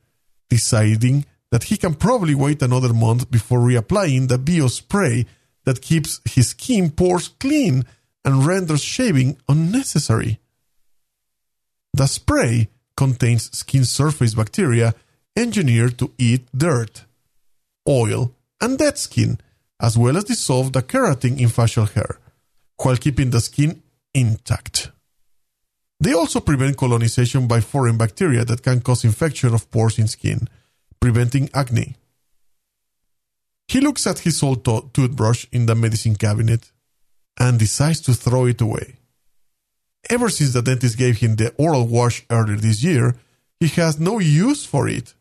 deciding 0.51 1.25
that 1.51 1.65
he 1.65 1.79
can 1.79 1.95
probably 1.95 2.35
wait 2.35 2.61
another 2.61 2.93
month 2.93 3.31
before 3.31 3.61
reapplying 3.61 4.29
the 4.29 4.37
bio 4.37 4.69
spray 4.69 5.25
that 5.65 5.81
keeps 5.81 6.21
his 6.27 6.49
skin 6.49 6.91
pores 6.91 7.29
clean 7.29 7.87
and 8.27 8.45
renders 8.45 8.83
shaving 8.83 9.39
unnecessary. 9.49 10.39
The 11.95 12.09
spray 12.09 12.69
contains 12.95 13.57
skin 13.57 13.87
surface 13.87 14.35
bacteria 14.35 14.95
engineered 15.35 15.99
to 15.99 16.13
eat 16.19 16.47
dirt, 16.55 17.07
oil, 17.89 18.35
and 18.61 18.77
dead 18.77 18.99
skin, 18.99 19.39
as 19.81 19.97
well 19.97 20.19
as 20.19 20.25
dissolve 20.25 20.75
the 20.75 20.83
keratin 20.83 21.41
in 21.41 21.49
facial 21.49 21.87
hair, 21.87 22.19
while 22.83 22.97
keeping 22.97 23.31
the 23.31 23.41
skin 23.41 23.83
intact. 24.13 24.91
They 26.01 26.13
also 26.13 26.41
prevent 26.41 26.77
colonization 26.77 27.47
by 27.47 27.61
foreign 27.61 27.97
bacteria 27.97 28.45
that 28.45 28.63
can 28.63 28.81
cause 28.81 29.05
infection 29.05 29.55
of 29.55 29.71
pores 29.71 29.99
in 29.99 30.09
skin, 30.09 30.49
preventing 31.01 31.49
acne. 31.55 31.97
He 33.69 33.81
looks 33.81 34.07
at 34.07 34.21
his 34.21 34.43
old 34.43 34.65
to- 34.65 34.91
toothbrush 34.93 35.47
in 35.53 35.67
the 35.67 35.75
medicine 35.75 36.17
cabinet 36.17 36.71
and 37.39 37.59
decides 37.59 38.01
to 38.03 38.15
throw 38.15 38.47
it 38.47 38.61
away. 38.61 38.97
Ever 40.11 40.29
since 40.29 40.53
the 40.53 40.63
dentist 40.63 40.99
gave 40.99 41.19
him 41.19 41.37
the 41.37 41.55
oral 41.57 41.87
wash 41.87 42.25
earlier 42.31 42.57
this 42.57 42.83
year, 42.83 43.17
he 43.59 43.69
has 43.69 43.99
no 43.99 44.19
use 44.19 44.67
for 44.67 44.89
it. 44.89 45.15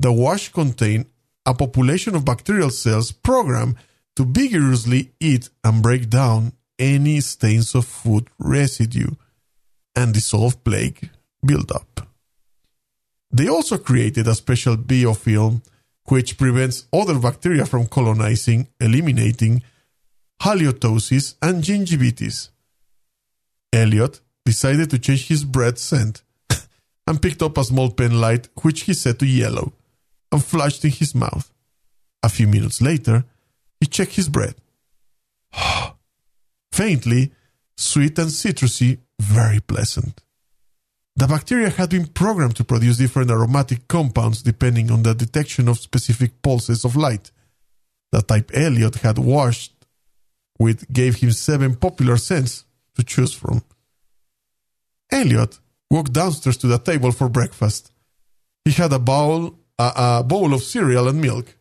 The 0.00 0.12
wash 0.12 0.50
contained 0.50 1.06
a 1.44 1.54
population 1.54 2.14
of 2.14 2.24
bacterial 2.24 2.70
cells 2.70 3.12
programmed 3.12 3.76
to 4.16 4.24
vigorously 4.24 5.12
eat 5.20 5.50
and 5.62 5.82
break 5.82 6.08
down 6.08 6.52
any 6.78 7.20
stains 7.20 7.74
of 7.74 7.84
food 7.84 8.28
residue 8.38 9.10
and 9.98 10.14
dissolve 10.14 10.62
plaque 10.62 11.10
buildup. 11.44 12.08
They 13.32 13.48
also 13.48 13.78
created 13.78 14.28
a 14.28 14.34
special 14.36 14.76
biofilm 14.76 15.60
which 16.04 16.38
prevents 16.38 16.86
other 16.92 17.18
bacteria 17.18 17.66
from 17.66 17.86
colonizing, 17.86 18.68
eliminating 18.80 19.62
halitosis 20.40 21.34
and 21.42 21.64
gingivitis. 21.64 22.50
Elliot 23.72 24.20
decided 24.46 24.88
to 24.90 25.00
change 25.00 25.26
his 25.26 25.44
bread 25.44 25.78
scent 25.78 26.22
and 27.08 27.20
picked 27.20 27.42
up 27.42 27.58
a 27.58 27.64
small 27.64 27.90
pen 27.90 28.20
light 28.20 28.48
which 28.62 28.82
he 28.82 28.94
set 28.94 29.18
to 29.18 29.26
yellow 29.26 29.72
and 30.30 30.44
flashed 30.44 30.84
in 30.84 30.92
his 30.92 31.12
mouth. 31.12 31.52
A 32.22 32.28
few 32.28 32.46
minutes 32.46 32.80
later, 32.80 33.24
he 33.80 33.86
checked 33.86 34.14
his 34.14 34.28
bread. 34.28 34.54
Faintly, 36.72 37.32
sweet 37.76 38.16
and 38.18 38.30
citrusy, 38.30 38.98
very 39.20 39.60
pleasant. 39.60 40.20
The 41.16 41.26
bacteria 41.26 41.70
had 41.70 41.90
been 41.90 42.06
programmed 42.06 42.56
to 42.56 42.64
produce 42.64 42.98
different 42.98 43.30
aromatic 43.30 43.88
compounds 43.88 44.42
depending 44.42 44.90
on 44.90 45.02
the 45.02 45.14
detection 45.14 45.68
of 45.68 45.78
specific 45.78 46.42
pulses 46.42 46.84
of 46.84 46.94
light. 46.94 47.32
The 48.12 48.22
type 48.22 48.52
Elliot 48.54 48.96
had 48.96 49.18
washed 49.18 49.72
with 50.58 50.90
gave 50.92 51.16
him 51.16 51.32
seven 51.32 51.74
popular 51.74 52.16
scents 52.16 52.64
to 52.96 53.02
choose 53.02 53.32
from. 53.32 53.62
Elliot 55.10 55.58
walked 55.90 56.12
downstairs 56.12 56.56
to 56.58 56.66
the 56.66 56.78
table 56.78 57.12
for 57.12 57.28
breakfast. 57.28 57.90
He 58.64 58.72
had 58.72 58.92
a 58.92 58.98
bowl, 58.98 59.58
a, 59.78 59.92
a 59.96 60.24
bowl 60.24 60.52
of 60.54 60.62
cereal 60.62 61.08
and 61.08 61.20
milk, 61.20 61.54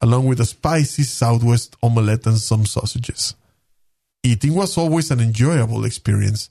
along 0.00 0.26
with 0.26 0.40
a 0.40 0.46
spicy 0.46 1.02
Southwest 1.02 1.76
omelette 1.82 2.26
and 2.26 2.38
some 2.38 2.64
sausages. 2.64 3.34
Eating 4.22 4.54
was 4.54 4.78
always 4.78 5.10
an 5.10 5.20
enjoyable 5.20 5.84
experience. 5.84 6.50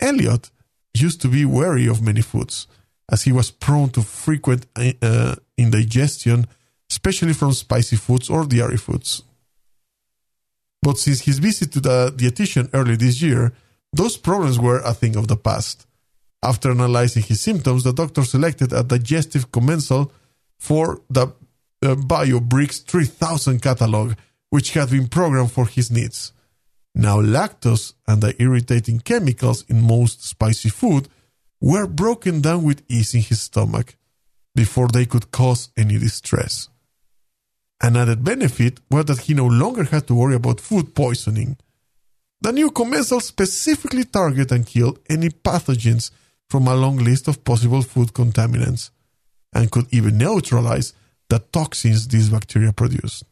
Elliot 0.00 0.50
used 0.94 1.20
to 1.22 1.28
be 1.28 1.44
wary 1.44 1.86
of 1.86 2.02
many 2.02 2.22
foods, 2.22 2.66
as 3.10 3.22
he 3.22 3.32
was 3.32 3.50
prone 3.50 3.90
to 3.90 4.02
frequent 4.02 4.66
uh, 4.76 5.34
indigestion, 5.56 6.46
especially 6.90 7.32
from 7.32 7.52
spicy 7.52 7.96
foods 7.96 8.30
or 8.30 8.44
dairy 8.44 8.76
foods. 8.76 9.22
But 10.82 10.98
since 10.98 11.20
his 11.22 11.38
visit 11.38 11.72
to 11.72 11.80
the 11.80 12.12
dietitian 12.16 12.70
early 12.72 12.96
this 12.96 13.20
year, 13.20 13.52
those 13.92 14.16
problems 14.16 14.58
were 14.58 14.80
a 14.80 14.94
thing 14.94 15.16
of 15.16 15.28
the 15.28 15.36
past. 15.36 15.86
After 16.42 16.70
analyzing 16.70 17.24
his 17.24 17.40
symptoms, 17.40 17.84
the 17.84 17.92
doctor 17.92 18.24
selected 18.24 18.72
a 18.72 18.84
digestive 18.84 19.50
commensal 19.50 20.12
for 20.58 21.00
the 21.10 21.26
uh, 21.82 21.94
BioBricks 21.94 22.84
3000 22.84 23.60
catalog, 23.60 24.14
which 24.50 24.72
had 24.72 24.90
been 24.90 25.08
programmed 25.08 25.52
for 25.52 25.66
his 25.66 25.90
needs. 25.90 26.32
Now, 26.98 27.20
lactose 27.20 27.94
and 28.08 28.20
the 28.20 28.34
irritating 28.42 28.98
chemicals 28.98 29.64
in 29.68 29.80
most 29.80 30.24
spicy 30.24 30.68
food 30.68 31.08
were 31.60 31.86
broken 31.86 32.40
down 32.40 32.64
with 32.64 32.82
ease 32.88 33.14
in 33.14 33.22
his 33.22 33.40
stomach 33.42 33.94
before 34.52 34.88
they 34.88 35.06
could 35.06 35.30
cause 35.30 35.68
any 35.76 35.96
distress. 35.96 36.68
An 37.80 37.96
added 37.96 38.24
benefit 38.24 38.80
was 38.90 39.04
that 39.04 39.20
he 39.20 39.34
no 39.34 39.46
longer 39.46 39.84
had 39.84 40.08
to 40.08 40.14
worry 40.16 40.34
about 40.34 40.60
food 40.60 40.96
poisoning. 40.96 41.56
The 42.40 42.52
new 42.52 42.72
commensal 42.72 43.20
specifically 43.20 44.04
target 44.04 44.50
and 44.50 44.66
killed 44.66 44.98
any 45.08 45.28
pathogens 45.28 46.10
from 46.50 46.66
a 46.66 46.74
long 46.74 46.96
list 46.96 47.28
of 47.28 47.44
possible 47.44 47.82
food 47.82 48.12
contaminants 48.12 48.90
and 49.52 49.70
could 49.70 49.86
even 49.92 50.18
neutralize 50.18 50.94
the 51.28 51.38
toxins 51.38 52.08
these 52.08 52.28
bacteria 52.28 52.72
produced. 52.72 53.22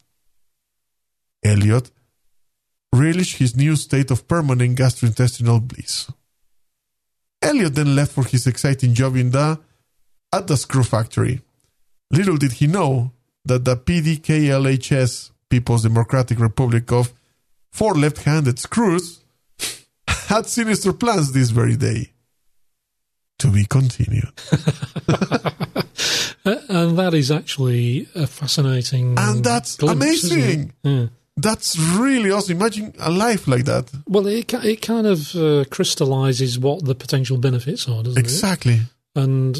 Elliot 1.43 1.91
relished 2.99 3.38
his 3.38 3.57
new 3.57 3.76
state 3.76 4.11
of 4.11 4.26
permanent 4.28 4.78
gastrointestinal 4.78 5.66
bliss. 5.66 6.11
Elliot 7.42 7.74
then 7.74 7.94
left 7.94 8.12
for 8.12 8.24
his 8.24 8.47
exciting 8.47 8.94
job 8.94 9.16
in 9.16 9.30
the 9.30 9.59
at 10.32 10.47
the 10.47 10.57
screw 10.57 10.82
factory. 10.82 11.40
Little 12.11 12.36
did 12.36 12.53
he 12.53 12.66
know 12.66 13.12
that 13.44 13.64
the 13.64 13.76
PDKLHS, 13.76 15.30
People's 15.49 15.82
Democratic 15.82 16.38
Republic 16.40 16.90
of 16.92 17.12
Four 17.72 17.94
Left-Handed 17.94 18.59
Screws, 18.59 19.20
had 20.09 20.47
sinister 20.47 20.92
plans 20.92 21.32
this 21.32 21.51
very 21.51 21.76
day. 21.76 22.12
To 23.40 23.49
be 23.49 23.66
continued. 23.66 24.32
Uh, 26.47 26.61
and 26.68 26.97
that 26.97 27.12
is 27.12 27.32
actually 27.32 28.07
a 28.14 28.24
fascinating. 28.28 29.18
And 29.18 29.42
that's 29.42 29.74
glimpse, 29.76 29.97
amazing. 30.30 30.72
Yeah. 30.84 31.07
That's 31.37 31.78
really 31.78 32.30
awesome. 32.30 32.57
Imagine 32.57 32.95
a 32.99 33.11
life 33.11 33.47
like 33.47 33.66
that. 33.66 33.91
Well, 34.09 34.26
it 34.26 34.53
it 34.55 34.80
kind 34.80 35.07
of 35.07 35.37
uh, 35.37 35.64
crystallizes 35.70 36.59
what 36.59 36.84
the 36.84 36.95
potential 36.95 37.37
benefits 37.37 37.87
are, 37.89 38.03
doesn't 38.03 38.18
exactly. 38.18 38.72
it? 38.72 38.76
Exactly. 38.76 38.93
And 39.22 39.59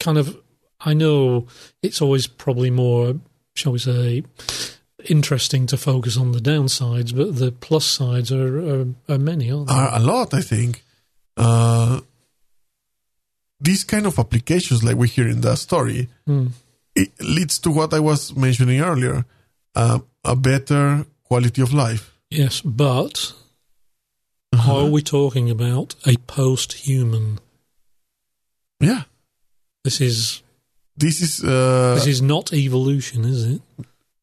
kind 0.00 0.18
of, 0.18 0.36
I 0.80 0.94
know 0.94 1.46
it's 1.82 2.02
always 2.02 2.26
probably 2.26 2.70
more, 2.70 3.14
shall 3.54 3.72
we 3.72 3.78
say, 3.78 4.24
interesting 5.08 5.66
to 5.66 5.76
focus 5.76 6.16
on 6.16 6.32
the 6.32 6.40
downsides, 6.40 7.14
but 7.14 7.36
the 7.36 7.52
plus 7.52 7.84
sides 7.84 8.32
are 8.32 8.58
are, 8.58 8.86
are 9.08 9.18
many, 9.18 9.52
aren't 9.52 9.68
they? 9.68 9.74
Are 9.74 9.94
a 9.94 10.00
lot, 10.00 10.34
I 10.34 10.40
think. 10.40 10.82
Uh, 11.36 12.00
these 13.60 13.84
kind 13.84 14.06
of 14.06 14.18
applications, 14.18 14.82
like 14.82 14.96
we 14.96 15.08
hear 15.08 15.28
in 15.28 15.40
that 15.42 15.58
story, 15.58 16.08
mm. 16.28 16.50
it 16.96 17.12
leads 17.20 17.60
to 17.60 17.70
what 17.70 17.94
I 17.94 18.00
was 18.00 18.34
mentioning 18.36 18.80
earlier. 18.80 19.24
Uh, 19.74 20.00
a 20.24 20.36
better 20.36 21.06
quality 21.24 21.62
of 21.62 21.72
life. 21.72 22.16
Yes, 22.30 22.60
but 22.60 23.32
uh-huh. 24.52 24.62
how 24.62 24.78
are 24.86 24.90
we 24.90 25.02
talking 25.02 25.50
about 25.50 25.94
a 26.06 26.16
post-human? 26.16 27.38
Yeah, 28.80 29.02
this 29.84 30.00
is 30.00 30.42
this 30.96 31.20
is 31.20 31.44
uh, 31.44 31.94
this 31.94 32.06
is 32.06 32.22
not 32.22 32.52
evolution, 32.52 33.24
is 33.24 33.44
it? 33.44 33.62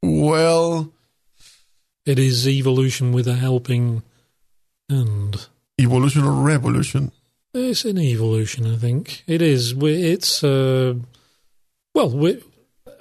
Well, 0.02 0.92
it 2.06 2.18
is 2.20 2.48
evolution 2.48 3.12
with 3.12 3.28
a 3.28 3.36
helping 3.36 4.04
hand. 4.90 5.48
Evolution 5.80 6.24
or 6.24 6.32
revolution? 6.32 7.12
It's 7.54 7.86
an 7.86 7.98
evolution, 7.98 8.66
I 8.66 8.78
think. 8.78 9.24
It 9.28 9.42
is. 9.42 9.74
It's 9.74 10.44
uh, 10.44 10.96
well, 11.94 12.10
we, 12.10 12.42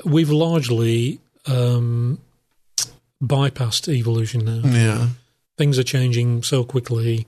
we've 0.05 0.30
largely 0.30 1.20
um, 1.46 2.18
bypassed 3.22 3.88
evolution 3.88 4.44
now. 4.44 4.68
Yeah. 4.68 5.08
Things 5.58 5.78
are 5.78 5.84
changing 5.84 6.42
so 6.42 6.64
quickly. 6.64 7.26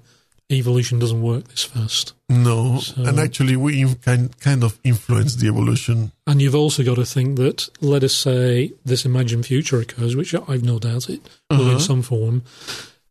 Evolution 0.51 0.99
doesn't 0.99 1.23
work 1.23 1.49
this 1.49 1.65
fast. 1.65 2.15
No, 2.29 2.79
so, 2.79 3.05
and 3.05 3.19
actually, 3.19 3.57
we 3.57 3.95
kind 3.97 4.39
kind 4.41 4.63
of 4.63 4.79
influence 4.85 5.37
the 5.37 5.49
evolution. 5.49 6.13
And 6.27 6.43
you've 6.43 6.55
also 6.55 6.83
got 6.83 6.97
to 6.97 7.07
think 7.07 7.37
that, 7.37 7.69
let 7.81 8.05
us 8.05 8.15
say, 8.15 8.73
this 8.85 9.07
imagined 9.07 9.47
future 9.47 9.81
occurs, 9.81 10.15
which 10.15 10.35
I've 10.35 10.63
no 10.63 10.79
doubt 10.79 11.09
it 11.09 11.23
will 11.51 11.63
uh-huh. 11.63 11.71
in 11.73 11.81
some 11.81 12.03
form. 12.03 12.43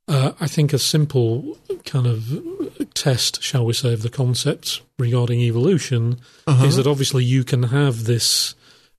Uh, 0.07 0.34
I 0.39 0.47
think 0.47 0.73
a 0.73 0.79
simple 0.79 1.57
kind 1.86 2.05
of 2.05 2.84
test, 2.93 3.41
shall 3.41 3.65
we 3.65 3.73
say, 3.73 3.93
of 3.93 4.01
the 4.01 4.09
concepts 4.09 4.82
regarding 4.99 5.39
evolution 5.39 6.19
uh-huh. 6.45 6.65
is 6.65 6.75
that 6.75 6.88
obviously 6.88 7.23
you 7.23 7.43
can 7.43 7.63
have 7.63 8.03
this 8.03 8.55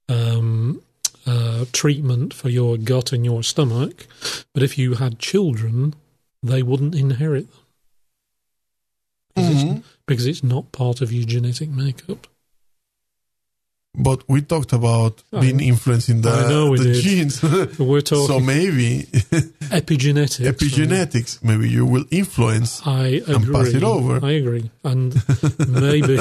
um, 0.09 0.83
uh, 1.27 1.65
treatment 1.73 2.35
for 2.35 2.49
your 2.49 2.77
gut 2.77 3.13
and 3.13 3.25
your 3.25 3.43
stomach, 3.43 4.07
but 4.55 4.63
if 4.63 4.77
you 4.79 4.95
had 4.95 5.19
children, 5.19 5.95
they 6.43 6.63
wouldn't 6.63 6.95
inherit 6.95 7.51
them 7.51 7.63
because, 9.35 9.65
mm-hmm. 9.65 9.77
it's, 9.77 9.89
because 10.07 10.27
it's 10.27 10.45
not 10.45 10.73
part 10.73 11.01
of 11.01 11.13
your 11.13 11.25
genetic 11.25 11.69
makeup. 11.69 12.27
But 13.95 14.27
we 14.27 14.41
talked 14.41 14.73
about 14.73 15.23
I, 15.35 15.41
being 15.41 15.61
influencing 15.61 16.23
the, 16.23 16.31
the 16.31 17.01
genes. 17.03 17.43
We're 17.79 18.01
talking 18.01 18.27
so 18.27 18.41
maybe 18.41 19.03
epigenetics. 19.71 20.51
Epigenetics. 20.51 21.45
Maybe 21.45 21.69
you 21.69 21.85
will 21.85 22.07
influence 22.11 22.81
I 22.87 23.07
agree. 23.07 23.35
and 23.35 23.53
pass 23.53 23.69
it 23.69 23.83
over. 23.83 24.25
I 24.25 24.31
agree, 24.31 24.71
and 24.83 25.15
maybe 25.69 26.21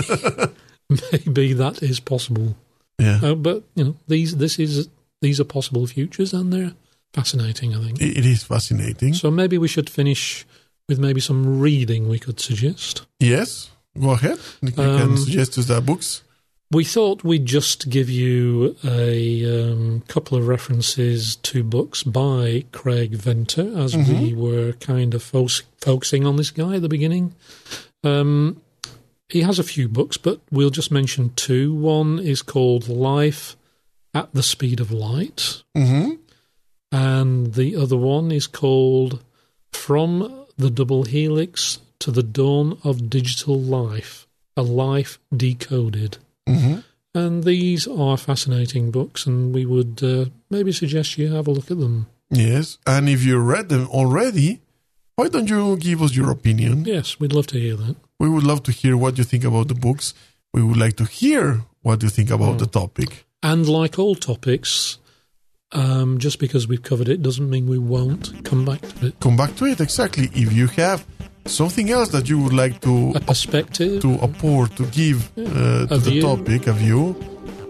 maybe 1.26 1.54
that 1.54 1.80
is 1.82 2.02
possible. 2.02 2.58
Yeah. 3.02 3.20
Uh, 3.22 3.36
but 3.36 3.64
you 3.76 3.84
know, 3.84 3.96
these 4.08 4.38
this 4.38 4.60
is 4.60 4.90
these 5.22 5.40
are 5.40 5.46
possible 5.46 5.86
futures, 5.88 6.34
and 6.34 6.52
they're 6.52 6.74
fascinating. 7.14 7.76
I 7.76 7.84
think 7.84 8.02
it 8.02 8.26
is 8.26 8.44
fascinating. 8.44 9.14
So 9.14 9.32
maybe 9.32 9.58
we 9.58 9.68
should 9.68 9.90
finish 9.90 10.46
with 10.88 11.00
maybe 11.00 11.22
some 11.22 11.60
reading. 11.60 12.08
We 12.08 12.20
could 12.20 12.40
suggest. 12.40 13.06
Yes, 13.20 13.72
go 14.00 14.12
ahead. 14.12 14.40
You 14.62 14.74
um, 14.78 15.00
can 15.00 15.18
suggest 15.18 15.58
us 15.58 15.80
books. 15.82 16.24
We 16.72 16.86
thought 16.86 17.26
we'd 17.26 17.46
just 17.46 17.90
give 17.90 18.10
you 18.10 18.78
a 18.86 19.72
um, 19.72 20.04
couple 20.08 20.38
of 20.38 20.48
references 20.48 21.36
to 21.38 21.64
books 21.64 22.02
by 22.02 22.64
Craig 22.72 23.12
Venter, 23.12 23.78
as 23.78 23.94
mm-hmm. 23.94 24.22
we 24.22 24.34
were 24.34 24.72
kind 24.74 25.14
of 25.14 25.22
fo- 25.22 25.50
focusing 25.82 26.26
on 26.26 26.38
this 26.38 26.50
guy 26.50 26.76
at 26.76 26.82
the 26.82 26.88
beginning. 26.88 27.36
Um, 28.06 28.62
he 29.32 29.42
has 29.42 29.60
a 29.60 29.64
few 29.64 29.88
books, 29.88 30.18
but 30.18 30.42
we'll 30.52 30.70
just 30.70 30.92
mention 30.92 31.34
two. 31.36 31.74
One 31.74 32.20
is 32.20 32.42
called 32.42 32.90
Life 32.90 33.56
at 34.14 34.34
the 34.34 34.44
Speed 34.44 34.80
of 34.80 34.92
Light, 34.92 35.64
mm-hmm. 35.76 36.16
and 36.92 37.54
the 37.54 37.76
other 37.78 37.98
one 37.98 38.32
is 38.32 38.46
called 38.46 39.24
From 39.72 40.46
The 40.58 40.70
Double 40.70 41.04
Helix 41.04 41.80
to 42.00 42.12
the 42.12 42.24
Dawn 42.24 42.78
of 42.84 43.10
Digital 43.10 43.60
Life, 43.60 44.28
a 44.58 44.64
life 44.64 45.18
decoded. 45.36 46.18
hmm 46.48 46.80
And 47.14 47.44
these 47.44 47.88
are 47.88 48.18
fascinating 48.18 48.92
books, 48.92 49.26
and 49.26 49.54
we 49.54 49.66
would 49.66 50.04
uh, 50.04 50.26
maybe 50.50 50.72
suggest 50.72 51.18
you 51.18 51.34
have 51.34 51.48
a 51.48 51.52
look 51.52 51.72
at 51.72 51.80
them. 51.80 52.08
Yes. 52.30 52.78
And 52.86 53.08
if 53.08 53.24
you 53.24 53.38
read 53.40 53.70
them 53.70 53.88
already, 53.88 54.62
why 55.16 55.28
don't 55.28 55.50
you 55.50 55.78
give 55.78 56.02
us 56.02 56.16
your 56.16 56.32
opinion? 56.32 56.86
Yes, 56.86 57.20
we'd 57.20 57.34
love 57.34 57.48
to 57.48 57.60
hear 57.60 57.76
that. 57.76 57.96
We 58.22 58.30
would 58.30 58.44
love 58.52 58.62
to 58.64 58.72
hear 58.72 58.96
what 59.04 59.18
you 59.18 59.24
think 59.32 59.44
about 59.44 59.68
the 59.68 59.74
books. 59.88 60.14
We 60.54 60.62
would 60.62 60.78
like 60.78 60.96
to 60.98 61.06
hear 61.06 61.62
what 61.82 62.04
you 62.04 62.10
think 62.10 62.30
about 62.30 62.60
the 62.60 62.68
topic. 62.68 63.10
And 63.42 63.68
like 63.68 63.98
all 63.98 64.14
topics, 64.16 65.00
um, 65.72 66.20
just 66.20 66.38
because 66.40 66.68
we've 66.68 66.84
covered 66.84 67.10
it 67.10 67.22
doesn't 67.24 67.50
mean 67.50 67.66
we 67.68 67.80
won't 67.80 68.26
come 68.50 68.64
back 68.64 68.82
to 68.82 69.08
it. 69.08 69.20
Come 69.20 69.36
back 69.38 69.56
to 69.56 69.66
it 69.66 69.82
exactly. 69.82 70.26
If 70.44 70.54
you 70.54 70.68
have 70.84 71.00
something 71.46 71.90
else 71.90 72.10
that 72.10 72.30
you 72.30 72.38
would 72.44 72.54
like 72.54 72.76
to 72.82 73.14
A 73.16 73.20
perspective. 73.22 74.02
to 74.04 74.10
apport 74.28 74.76
to 74.76 74.86
give 75.02 75.20
uh, 75.40 75.88
to 75.88 75.96
A 75.96 75.98
the 75.98 76.12
view. 76.12 76.22
topic, 76.22 76.68
a 76.68 76.74
view, 76.74 77.16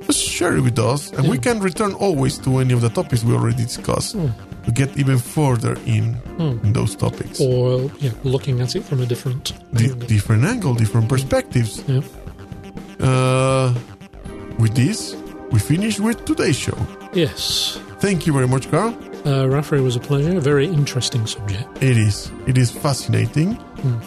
just 0.07 0.19
share 0.19 0.57
it 0.57 0.61
with 0.61 0.79
us, 0.79 1.11
and 1.13 1.29
we 1.29 1.37
can 1.37 1.61
return 1.61 1.93
always 1.93 2.37
to 2.39 2.57
any 2.57 2.73
of 2.73 2.81
the 2.81 2.89
topics 2.89 3.23
we 3.23 3.33
already 3.33 3.63
discussed 3.63 4.15
Hmm. 4.17 4.27
To 4.65 4.71
get 4.71 4.95
even 4.97 5.17
further 5.17 5.75
in, 5.85 6.13
Hmm. 6.37 6.57
in 6.65 6.73
those 6.73 6.95
topics. 6.95 7.39
Or 7.39 7.89
yeah, 7.99 8.11
looking 8.23 8.61
at 8.61 8.75
it 8.75 8.83
from 8.83 9.01
a 9.01 9.05
different 9.05 9.53
Di- 9.73 9.85
angle. 9.85 10.07
different 10.07 10.43
angle, 10.45 10.73
different 10.75 11.09
perspectives. 11.09 11.83
Yeah. 11.87 12.01
Uh, 12.99 13.73
with 14.59 14.73
this, 14.75 15.15
we 15.51 15.59
finish 15.59 15.99
with 15.99 16.23
today's 16.25 16.57
show. 16.57 16.77
Yes. 17.13 17.79
Thank 17.99 18.25
you 18.27 18.33
very 18.33 18.47
much, 18.47 18.69
Carl. 18.71 18.95
Uh, 19.25 19.47
Rafa, 19.47 19.75
it 19.75 19.81
was 19.81 19.95
a 19.95 19.99
pleasure. 19.99 20.37
A 20.37 20.41
very 20.41 20.65
interesting 20.65 21.25
subject. 21.27 21.65
It 21.83 21.97
is. 21.97 22.31
It 22.47 22.57
is 22.57 22.71
fascinating. 22.71 23.57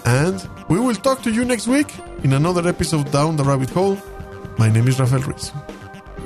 And 0.05 0.41
we 0.69 0.79
will 0.81 0.95
talk 0.95 1.23
to 1.23 1.31
you 1.31 1.45
next 1.45 1.67
week 1.69 1.93
in 2.25 2.33
another 2.33 2.67
episode 2.69 3.11
Down 3.13 3.37
the 3.37 3.45
Rabbit 3.45 3.71
Hole. 3.71 3.99
My 4.59 4.69
name 4.71 4.87
is 4.89 4.99
Rafael 4.99 5.23
Ruiz. 5.23 5.53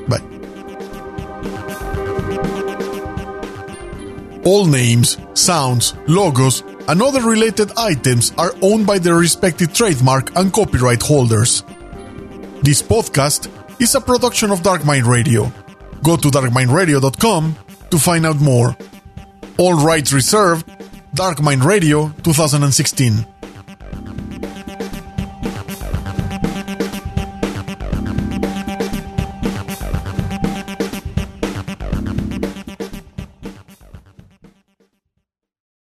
Bye. 0.09 0.22
All 4.49 4.64
names, 4.64 5.18
sounds, 5.34 5.92
logos, 6.07 6.62
and 6.88 7.03
other 7.03 7.20
related 7.20 7.70
items 7.76 8.32
are 8.38 8.55
owned 8.62 8.86
by 8.86 8.99
their 8.99 9.16
respective 9.16 9.74
trademark 9.74 10.34
and 10.36 10.51
copyright 10.51 11.03
holders. 11.03 11.64
This 12.62 12.80
podcast 12.80 13.51
is 13.78 13.94
a 13.94 14.01
production 14.01 14.51
of 14.51 14.62
Dark 14.62 14.86
Mind 14.86 15.05
Radio. 15.05 15.53
Go 16.03 16.16
to 16.16 16.30
darkmindradio.com 16.30 17.57
to 17.90 17.99
find 17.99 18.24
out 18.24 18.40
more. 18.40 18.74
All 19.59 19.74
rights 19.74 20.14
reserved. 20.14 20.64
Dark 21.12 21.42
Mind 21.42 21.62
Radio 21.62 22.09
2016. 22.22 23.26